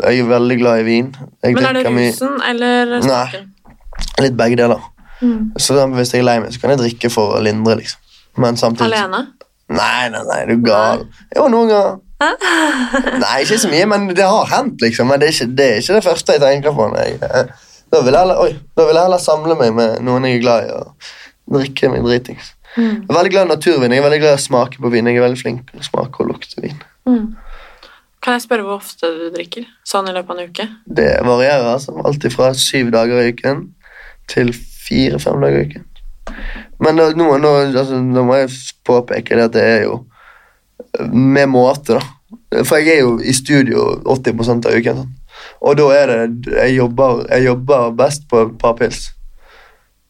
[0.00, 1.10] Jeg er veldig glad i vin.
[1.44, 3.50] Jeg Men er det mye- rusen eller smaken?
[4.24, 4.86] Litt begge deler.
[5.20, 5.52] Mm.
[5.60, 7.76] Så Hvis jeg er lei meg, så kan jeg drikke for å lindre.
[7.76, 7.99] liksom.
[8.38, 9.24] Men samtidig Alene?
[9.70, 11.02] Nei, nei, nei, du er gal.
[11.36, 11.98] Jo, noen ganger.
[13.22, 15.08] Nei, ikke så mye, men det har hendt, liksom.
[15.08, 16.88] Men det er ikke det, er ikke det første jeg tenker på.
[16.92, 17.14] Nei.
[17.22, 20.42] da, vil jeg heller, oi, da vil jeg heller samle meg med noen jeg er
[20.42, 22.52] glad i, og drikke meg dritings.
[22.74, 22.82] Mm.
[22.82, 23.94] Jeg er veldig glad i naturvin.
[23.94, 25.08] Jeg er veldig glad i å smake på vin.
[25.08, 26.82] Jeg er veldig flink til å smake og lukte vin.
[27.08, 27.24] Mm.
[28.20, 29.64] Kan jeg spørre hvor ofte du drikker?
[29.88, 30.66] Sånn i løpet av en uke?
[31.00, 31.70] Det varierer.
[31.72, 31.96] altså.
[32.04, 33.70] Alt fra syv dager i uken
[34.30, 35.88] til fire-fem dager i uken.
[36.80, 38.54] Men da, nå, nå, altså, nå må jeg
[38.88, 40.00] påpeke det at det er jo
[41.12, 42.62] med måte, da.
[42.64, 45.02] For jeg er jo i studio 80 av uken.
[45.02, 45.16] Sånn.
[45.60, 49.10] Og da er det jeg jobber, jeg jobber best på et par pils.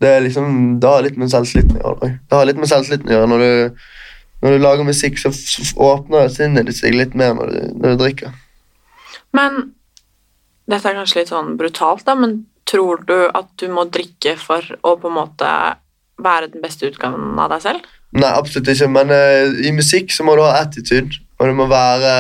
[0.01, 2.13] Det liksom, det har litt med selvtilliten å gjøre.
[2.29, 3.31] Det har litt med selvtilliten å gjøre.
[3.33, 3.83] Når du,
[4.45, 5.33] når du lager musikk, så
[5.91, 8.39] åpner sinnet ditt seg litt mer når du, når du drikker.
[9.37, 9.61] Men
[10.71, 14.65] dette er kanskje litt sånn brutalt, da, men tror du at du må drikke for
[14.87, 15.51] å på en måte
[16.25, 17.91] være den beste utgaven av deg selv?
[18.17, 18.89] Nei, absolutt ikke.
[18.91, 22.15] Men uh, i musikk så må du ha attitude, og du må være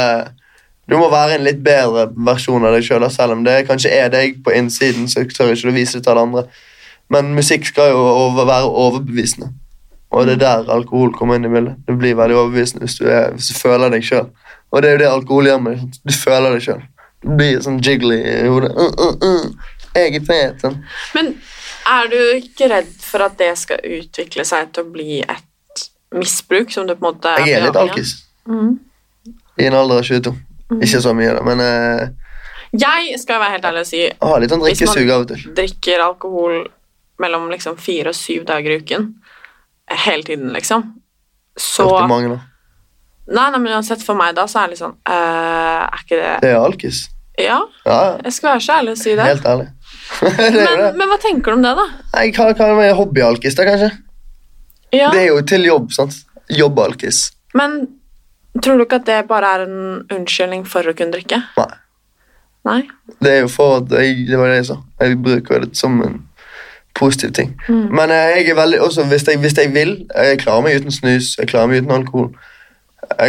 [0.91, 4.09] du må være en litt bedre versjon av deg sjøl, selv om det kanskje er
[4.11, 5.07] deg på innsiden.
[5.09, 6.43] så tør ikke du vise det til alle andre.
[7.15, 9.53] Men musikk skal jo over, være overbevisende.
[10.11, 11.77] Og det er der alkohol kommer inn i bildet.
[11.87, 14.27] Du blir veldig overbevisende hvis du, er, hvis du føler deg sjøl.
[14.71, 16.01] Og det er jo det alkohol gjør med deg.
[16.03, 16.83] Du føler deg sjøl.
[17.23, 18.73] Du blir sånn jiggly i hodet.
[18.75, 19.79] Uh, uh, uh.
[19.95, 20.65] Jeg er fet.
[20.65, 20.81] Sånn.
[21.15, 21.33] Men
[21.91, 25.85] er du ikke redd for at det skal utvikle seg til å bli et
[26.15, 28.17] misbruk som du på en måte Jeg er litt alkis
[28.51, 28.79] Mm.
[29.61, 30.31] i en alder av 22.
[30.83, 32.09] Ikke så mye, da, men uh,
[32.73, 36.57] Jeg skal være helt ærlig og si å, sånn Hvis man- drikker alkohol
[37.21, 39.15] mellom liksom fire og syv dager i uken
[40.07, 40.87] hele tiden, liksom.
[41.59, 42.41] Så mange, da.
[43.31, 46.17] Nei, nei, men uansett, for meg da så er det litt sånn uh, Er ikke
[46.19, 47.03] det Det er alkis.
[47.39, 48.17] Ja, Ja, ja.
[48.25, 49.27] jeg skal være så ærlig og si det.
[49.29, 49.69] Helt ærlig.
[50.21, 51.87] Men, men hva tenker du om det, da?
[52.21, 53.91] Jeg hva, hva er hobbyalkis, da, kanskje.
[54.93, 56.23] Ja, Det er jo til jobb, sant.
[56.51, 57.29] Jobbalkis.
[57.55, 57.83] Men
[58.59, 61.39] Tror du ikke at det bare er en unnskyldning for å kunne drikke?
[61.55, 61.69] Nei.
[62.67, 62.81] Nei?
[63.23, 64.77] Det er jo for at jeg, Det var det jeg sa.
[65.01, 66.17] Jeg bruker det som en
[66.99, 67.53] positiv ting.
[67.69, 70.93] Men eh, jeg er veldig, også hvis jeg, hvis jeg vil Jeg klarer meg uten
[70.93, 72.33] snus, jeg klarer meg uten alkohol.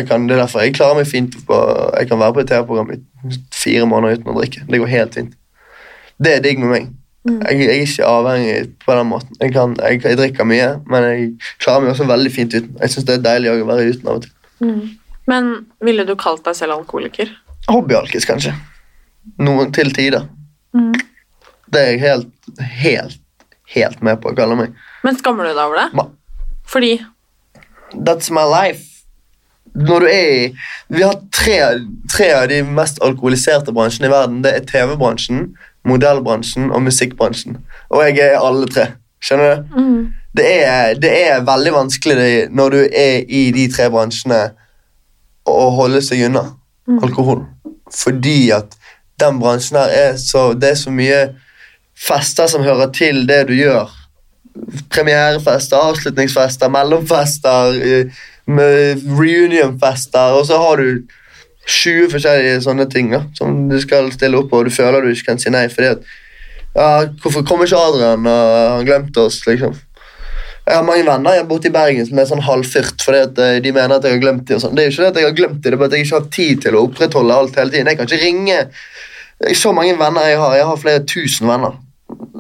[0.10, 1.58] Kan, det er derfor jeg klarer meg fint på
[2.00, 3.00] Jeg kan være på et TV-program i
[3.56, 4.66] fire måneder uten å drikke.
[4.68, 5.38] Det går helt fint.
[6.22, 6.90] Det er digg med meg.
[7.26, 9.36] Jeg, jeg er ikke avhengig på den måten.
[9.42, 11.28] Jeg, kan, jeg, jeg drikker mye, men jeg
[11.62, 12.72] klarer meg også veldig fint uten.
[12.82, 14.34] Jeg syns det er deilig å være uten av og til.
[15.30, 15.52] Men
[15.86, 17.30] ville du kalt deg selv alkoholiker?
[17.70, 18.56] Hobbyalkis, kanskje.
[19.42, 20.26] Noen til tider.
[21.72, 22.32] Det er jeg helt,
[22.82, 23.20] helt,
[23.76, 24.74] helt med på å kalle meg.
[25.06, 25.90] Men skammer du deg over det?
[25.98, 26.10] Ma-
[26.68, 26.96] Fordi
[28.08, 28.88] That's my life.
[29.76, 30.48] Når du er i
[30.92, 31.58] Vi har tre,
[32.12, 34.42] tre av de mest alkoholiserte bransjene i verden.
[34.44, 35.52] Det er TV-bransjen,
[35.88, 37.58] modellbransjen og musikkbransjen.
[37.90, 38.88] Og jeg er alle tre.
[39.22, 39.78] Skjønner du?
[40.38, 44.42] Det er, det er veldig vanskelig det, når du er i de tre bransjene
[45.46, 46.46] å holde seg unna
[47.04, 47.46] alkohol.
[47.92, 48.78] Fordi at
[49.20, 51.36] den bransjen her er så Det er så mye
[52.08, 53.92] fester som hører til det du gjør.
[54.90, 61.04] Premierefester, avslutningsfester, mellomfester, eh, reunionfester, og så har du
[61.72, 65.14] 20 forskjellige sånne ting da, som du skal stille opp på, og du føler du
[65.14, 66.12] ikke kan si nei fordi at
[66.72, 68.28] ja, Hvorfor kommer ikke Adrian?
[68.32, 69.74] og Han glemte oss, liksom.
[70.62, 73.58] Jeg har mange venner jeg borte i Bergen som er sånn halvfyrt fordi at eh,
[73.66, 74.60] de mener at jeg har glemt dem.
[74.62, 74.76] sånn.
[74.78, 76.06] Det er jo ikke det at jeg har glemt dem, det er bare at jeg
[76.06, 77.90] ikke har tid til å opprettholde alt hele tiden.
[77.92, 78.60] Jeg kan ikke ringe
[79.58, 80.54] Så mange venner jeg har.
[80.54, 81.80] Jeg har flere tusen venner.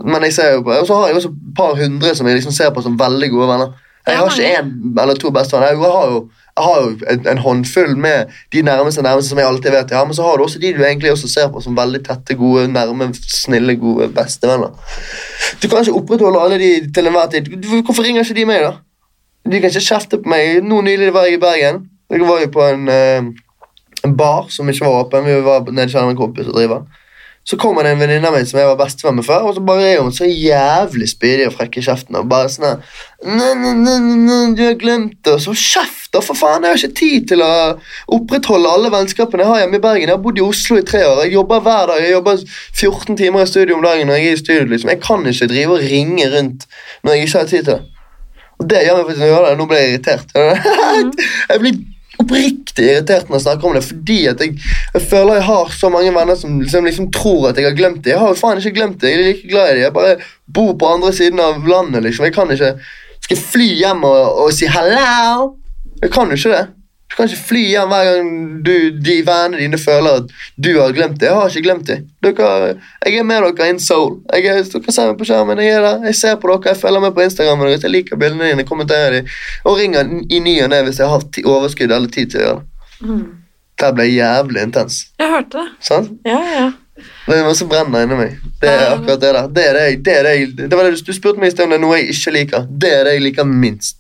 [0.06, 2.38] Men jeg ser jo på, og så har jeg også et par hundre som jeg
[2.38, 3.72] liksom ser på som veldig gode venner.
[4.06, 4.70] Jeg har ikke én
[5.02, 5.74] eller to bestevenner.
[5.74, 6.20] Jeg har jo,
[6.58, 9.98] jeg har jo en, en håndfull med de nærmeste nærmeste som jeg alltid vet jeg
[9.98, 12.36] har, men så har du også de du egentlig også ser på som veldig tette,
[12.36, 14.76] gode, nærme, snille, gode bestevenner.
[15.64, 17.48] Du kan ikke opprettholde alle de til enhver tid.
[17.86, 18.74] Hvorfor ringer ikke de meg, da?
[19.46, 20.60] De kan ikke kjefte på meg.
[20.64, 21.86] Nå nylig var jeg i Bergen.
[22.12, 23.24] Jeg var jo på en, eh,
[24.06, 25.26] en bar som ikke var åpen.
[25.26, 26.84] Vi var nede hos en kompis og driver.
[27.44, 29.64] Så kommer det en venninne av meg som jeg var bestevenn med før, og så
[29.66, 32.18] bare er hun så jævlig spydig og frekk i kjeften.
[32.20, 35.34] og bare sånn her, «Nei, nei, nei, nei, nei, Du har glemt det.
[35.34, 36.64] Og så kjeft, da, for faen!
[36.64, 37.54] Jeg har ikke tid til å
[38.14, 40.10] opprettholde alle vennskapene jeg har hjemme i Bergen.
[40.10, 41.24] Jeg har bodd i Oslo i tre år.
[41.26, 42.02] Jeg jobber hver dag.
[42.06, 44.68] Jeg jobber 14 timer i studio om dagen når jeg er i studio.
[44.74, 44.94] liksom.
[44.94, 46.68] Jeg kan ikke drive og ringe rundt
[47.04, 47.82] når jeg ikke har tid til det.
[48.62, 49.58] Og det gjør meg faktisk når jeg gjør det.
[49.58, 50.30] Nå ble jeg irritert.
[51.50, 51.82] jeg blir
[52.24, 54.58] oppriktig irritert når jeg snakker om det, fordi at jeg,
[54.94, 58.04] jeg føler jeg har så mange venner som, liksom, liksom tror at jeg har glemt
[58.04, 58.14] det.
[58.14, 59.14] Jeg har jo faen ikke glemt det.
[59.14, 59.86] Jeg er like glad i det.
[59.86, 60.18] Jeg bare
[60.54, 62.04] bor på andre siden av landet.
[62.04, 62.28] liksom.
[62.28, 62.76] Jeg kan ikke
[63.22, 65.58] skal jeg fly hjem og, og si 'hello'.
[66.02, 66.68] Jeg kan jo ikke det.
[67.12, 68.28] Du kan ikke fly hjem hver gang
[68.64, 71.28] du, de vennene dine føler at du har glemt det.
[71.28, 71.98] Jeg har ikke glemt det.
[72.24, 74.16] Dere, jeg er med dere in soul.
[74.32, 75.60] Jeg er, dere ser meg på skjermen.
[75.60, 76.06] Jeg er der.
[76.08, 76.72] Jeg ser på dere.
[76.72, 77.66] Jeg følger med på Instagram.
[77.68, 78.64] deres, Jeg liker bildene dine.
[78.64, 79.24] kommenterer de,
[79.66, 82.62] Og ringer i ny og ne hvis jeg har overskudd eller tid til å gjøre
[82.62, 83.20] det.
[83.82, 85.02] Det ble jævlig intens.
[85.20, 85.70] Jeg hørte det.
[85.82, 86.08] Sånn?
[86.28, 86.70] Ja, ja.
[87.26, 88.34] Det er noe som brenner inni meg.
[88.62, 89.48] Det er akkurat det der.
[89.50, 91.72] Det er det, det, er det, det var det du spurte meg i sted om
[91.74, 92.68] det er noe jeg ikke liker.
[92.70, 93.98] Det er det jeg liker minst.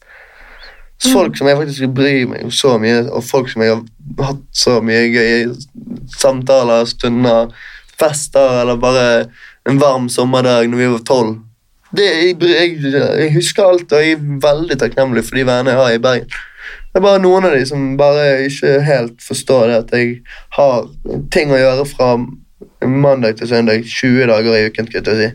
[1.01, 4.27] Så Folk som jeg faktisk bryr meg om så mye, og folk som jeg har
[4.27, 5.47] hatt så mye gøy
[6.13, 7.49] samtaler, stunder,
[7.97, 9.07] fester, eller bare
[9.69, 11.39] en varm sommerdag når vi var tolv.
[11.97, 16.03] Jeg, jeg husker alt, og jeg er veldig takknemlig for de vennene jeg har i
[16.05, 16.39] Bergen.
[16.91, 20.15] Det er bare noen av de som bare ikke helt forstår det at jeg
[20.57, 20.89] har
[21.33, 22.13] ting å gjøre fra
[22.85, 24.87] mandag til søndag, 20 dager i uken.
[24.91, 25.29] skal jeg si.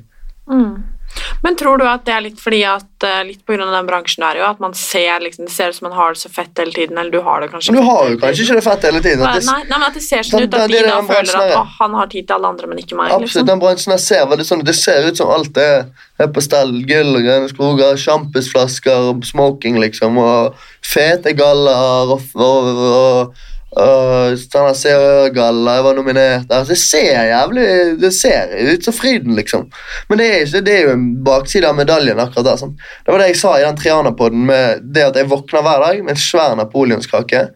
[0.53, 0.95] Mm.
[1.43, 4.27] Men tror du at det er litt fordi at eh, litt av den bransjen du
[4.29, 6.59] er i, at man ser liksom, det ser ut som man har det så fett
[6.62, 9.03] hele tiden, eller du har det kanskje du har jo kanskje ikke det fett hele
[9.05, 9.25] tiden.
[9.25, 11.41] Nei, det, nei, nei, men at det ser sånn Den- ut at de da føler
[11.43, 13.11] at å, han har tid til alle andre, men ikke meg.
[13.12, 13.47] absolutt, Liksom.
[13.53, 14.64] den bransjen her ser veldig sånn.
[14.67, 15.87] Det ser ut som alt er,
[16.19, 16.73] er på stell.
[16.87, 20.55] Gull og grønne skoger, sjampisflasker, smoking, liksom, og
[20.85, 23.45] fete galler og, og, og,
[23.77, 27.66] og Hør-galla, jeg var nominert altså, det ser jævlig
[28.01, 29.66] Det ser ut som Fryden, liksom.
[30.09, 32.20] Men det er, ikke, det er jo en bakside av medaljen.
[32.20, 32.77] akkurat der, sånn.
[33.05, 34.49] Det var det jeg sa i den Triana-poden,
[34.81, 37.47] det at jeg våkner hver dag med en svær napoleonskake.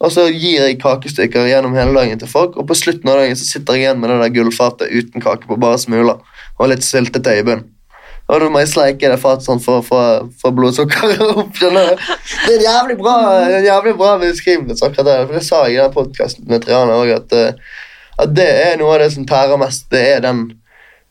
[0.00, 3.36] Og så gir jeg kakestykker gjennom hele dagen til folk, og på slutten av dagen
[3.36, 6.20] så sitter jeg igjen med det der gullfatet uten kake på, bare smuler,
[6.56, 7.68] og litt syltetøy i bunnen.
[8.30, 11.50] Og da må jeg sleike det fatet sånn for å få- blodsukkeret opp.
[11.58, 12.04] skjønner du?
[12.46, 14.86] Det er en jævlig bra, en jævlig bra beskrivelse.
[14.86, 15.16] akkurat det.
[15.26, 17.52] For Det sa jeg i den podkasten med Triana òg, at, eh,
[18.22, 19.88] at det er noe av det som tærer mest.
[19.90, 20.44] Det er den,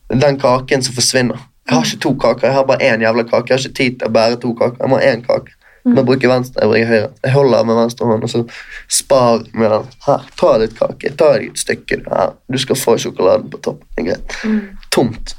[0.10, 1.40] den kaken som forsvinner.
[1.70, 3.50] Jeg har ikke to kaker, jeg har bare én jævla kake.
[3.52, 4.78] Jeg har ikke tid til å bære to kaker.
[4.80, 5.56] Jeg må ha én kake.
[5.90, 7.10] Jeg bruker venstre, jeg bruker høyre.
[7.24, 8.42] Jeg holder med venstre hånd, og så
[8.90, 9.86] spar med den.
[10.06, 11.12] Her, ta litt kake.
[11.18, 12.02] Ta et stykke.
[12.10, 13.88] Her, du skal få sjokoladen på toppen.
[13.98, 14.72] Det er greit.
[14.92, 15.36] Tomt.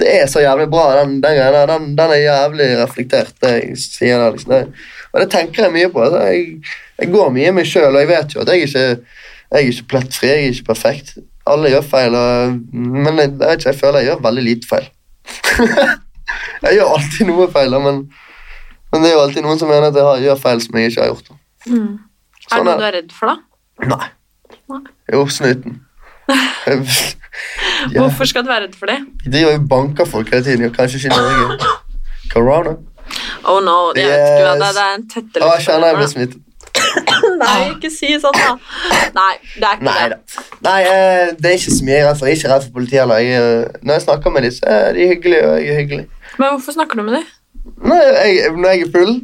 [0.00, 1.70] Det er så jævlig bra, den, den greia der.
[1.70, 4.34] Den, den er jævlig reflektert, det jeg sier der.
[4.34, 4.54] Liksom.
[4.54, 6.02] Det, og det tenker jeg mye på.
[6.02, 6.24] Altså.
[6.32, 8.86] Jeg, jeg går mye i meg sjøl, og jeg vet jo at jeg ikke
[9.54, 11.12] jeg er ikke plettfri, jeg er ikke perfekt.
[11.46, 14.88] Alle gjør feil, og, men jeg, jeg, ikke, jeg føler jeg gjør veldig lite feil.
[16.64, 18.00] jeg gjør alltid noe feil, men,
[18.90, 20.90] men det er jo alltid noen som mener at jeg har, gjør feil som jeg
[20.90, 21.30] ikke har gjort.
[21.68, 21.92] Mm.
[22.48, 23.92] Sånn Er det noe du er redd for, da?
[23.92, 24.08] Nei.
[24.72, 24.82] Nei.
[25.14, 25.78] Jo, snuten.
[27.92, 28.98] ja, Hvorfor skal du være redd for det?
[29.24, 31.70] de har jo og banker folk hele tiden, kanskje ikke i Norge.
[32.32, 32.76] Corona.
[33.44, 34.72] Oh no, jeg vet ikke det.
[34.74, 36.40] Det er en tette Å, jeg kjenner jeg blir smittet.
[37.42, 38.54] Nei, ikke si sånn, da.
[39.14, 40.18] Nei, det er ikke Nei det.
[40.64, 42.28] Nei, eh, det er ikke så mye jeg er redd for.
[42.28, 43.22] Jeg er ikke redd for politiet heller.
[43.22, 46.06] Jeg, eh, når jeg snakker med dem, så er de hyggelige, og jeg er hyggelig.
[46.38, 47.28] Men hvorfor snakker du med dem?
[47.84, 49.14] Når jeg, når jeg er full,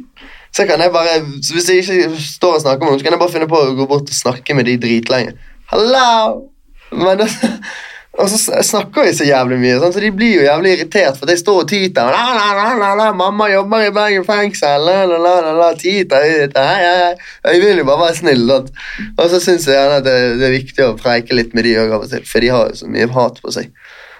[0.51, 3.21] så kan jeg bare Hvis jeg ikke står og snakker med noen, så kan jeg
[3.21, 5.35] bare finne på å gå bort og snakke med de dritlenge.
[5.71, 6.47] Hello!
[6.91, 7.29] Men det,
[8.19, 11.29] og så snakker vi så jævlig mye, sånn, så de blir jo jævlig irritert for
[11.31, 12.09] de står og tyter.
[12.11, 14.83] La, la, la, la, mamma jobber i Bergen fengsel.
[14.83, 16.25] La, la, la, la, tyter,
[16.57, 17.13] hei.
[17.47, 18.43] Jeg vil jo bare være snill.
[18.51, 18.73] Sant?
[19.15, 21.95] Og så syns jeg at det, det er viktig å preike litt med de òg
[21.95, 23.71] av og til, for de har jo så mye hat på seg.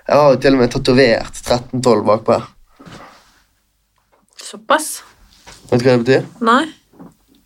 [0.07, 2.47] Jeg har jo til og med tatovert 1312 bakpå her.
[4.39, 4.87] Såpass?
[5.67, 6.31] Vet du hva det betyr?
[6.47, 6.63] Nei.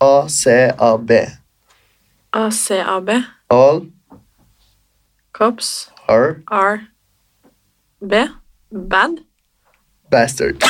[0.02, 1.12] ACAB.
[2.38, 3.12] ACAB.
[3.50, 3.84] All
[5.36, 5.90] Cops.
[6.08, 6.78] Are R.
[8.00, 8.14] B.
[8.90, 9.18] Bad.
[10.10, 10.54] bastard.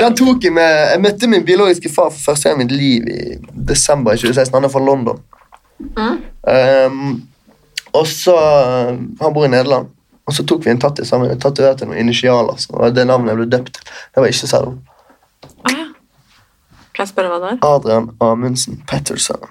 [0.00, 3.08] Den tok jeg med Jeg møtte min biologiske far for første gang i mitt liv
[3.08, 3.20] i
[3.68, 4.54] desember 2016.
[4.54, 5.22] Han er fra London.
[5.80, 6.18] Mm.
[6.92, 7.22] Um,
[7.92, 8.36] og så
[9.20, 9.88] Han bor i Nederland.
[10.26, 11.30] Og så tok vi en tattis sammen.
[11.30, 12.56] Jeg tatoverte noen initialer.
[12.56, 13.88] Så det var det navnet jeg ble døpt til.
[14.14, 14.76] Det var ikke selv.
[15.64, 15.86] Ah, ja.
[16.94, 17.64] Kan jeg spørre hva det er?
[17.66, 19.48] Adrian Amundsen Petterson.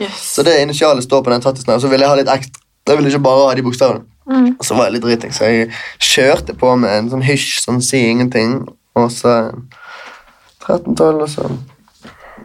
[0.00, 0.20] Yes.
[0.34, 1.74] Så det initialet står på den tattisen.
[1.74, 2.62] Og så ville jeg ha litt ekstra.
[2.88, 4.06] Jeg ville ikke bare ha de bokstavene.
[4.30, 4.54] Mm.
[4.58, 7.80] Og så var jeg litt driting, så jeg kjørte på med en sånn hysj, sånn
[7.82, 8.60] si ingenting,
[8.94, 9.32] og så
[10.66, 11.48] 13-12, og så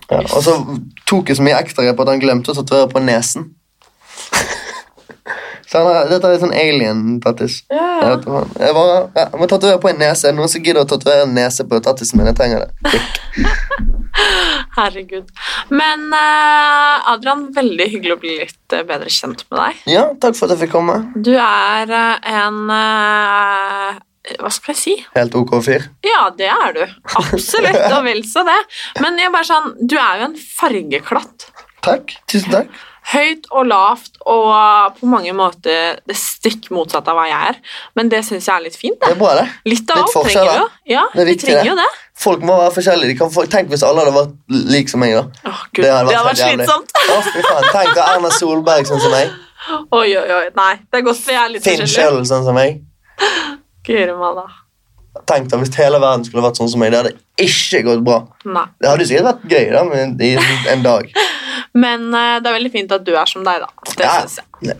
[0.10, 0.54] ja, Og så
[1.10, 3.48] tok jeg så mye ekstra på at han glemte å tatovere på nesen.
[5.70, 7.64] så han har, dette er sånn alien-tattis.
[7.74, 7.96] Yeah.
[8.06, 10.28] Jeg, bare, ja, jeg må tatovere på en nese.
[10.28, 12.30] Er det Noen som gidder å tatovere en nese på tattisen min?
[12.30, 12.70] Jeg trenger det.
[14.76, 15.30] Herregud.
[15.72, 19.86] Men eh, Adrian, veldig hyggelig å bli litt eh, bedre kjent med deg.
[19.94, 20.98] Ja, takk for at jeg fikk komme.
[21.16, 22.60] Du er eh, en
[24.42, 24.96] Hva skal jeg si?
[25.16, 25.88] Helt ok fyr.
[26.06, 26.84] Ja, det er du.
[27.22, 28.60] Absolutt, og vel så det.
[29.04, 31.50] Men jeg bare sånn, du er jo en fargeklatt.
[31.86, 32.18] Takk.
[32.32, 32.84] Tusen takk.
[33.12, 37.60] Høyt og lavt og på mange måter det stikk motsatte av hva jeg er.
[37.96, 38.98] Men det syns jeg er litt fint.
[38.98, 39.14] Det Det.
[39.14, 39.46] er bra, det.
[39.70, 40.66] Litt av alt trenger vi jo.
[40.96, 41.88] Ja, Det er vi trenger det.
[42.18, 43.18] Folk må være forskjellige.
[43.20, 44.34] Kan tenk hvis alle hadde vært
[44.74, 45.26] like som meg, da.
[45.46, 46.92] Oh, Gud, Det hadde vært det hadde vært slitsomt.
[47.12, 47.70] Oh, faen.
[47.76, 49.30] Tenk deg Erna Solberg sånn som meg.
[50.00, 50.50] Oi, oi, oi.
[50.56, 52.10] Nei, det er godt jeg er litt Finn forskjellig.
[52.10, 52.82] Schjøll sånn som meg.
[53.86, 54.48] Guri malla.
[55.30, 56.92] Tenk deg hvis hele verden skulle vært sånn som meg.
[56.92, 57.14] Det hadde
[57.46, 58.18] ikke gått bra.
[58.46, 58.66] Nei.
[58.82, 60.34] Det hadde sikkert vært gøy da, men i
[60.74, 61.10] en dag.
[61.74, 63.68] Men eh, det er veldig fint at du er som deg, da.
[63.96, 64.20] Det Ja.
[64.22, 64.78] synes jeg.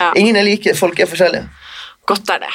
[0.00, 0.12] Ja.
[0.16, 0.74] Ingen er like.
[0.76, 1.48] Folk er forskjellige.
[2.06, 2.50] Godt er det.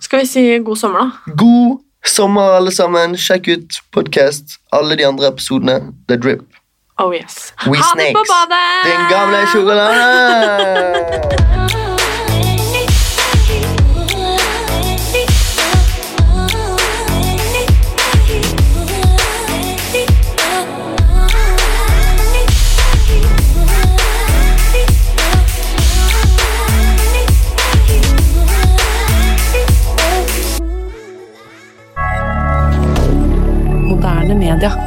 [0.00, 1.10] Skal vi si god sommer, da?
[1.36, 3.14] God sommer, alle sammen.
[3.16, 4.44] Sjekk ut podkast.
[4.72, 5.80] Alle de andre episodene.
[6.08, 6.40] The Drip.
[6.98, 7.52] Oh yes.
[7.66, 8.84] We ha det på badet!
[8.86, 9.94] Din gamle sjokolade!
[34.44, 34.83] mais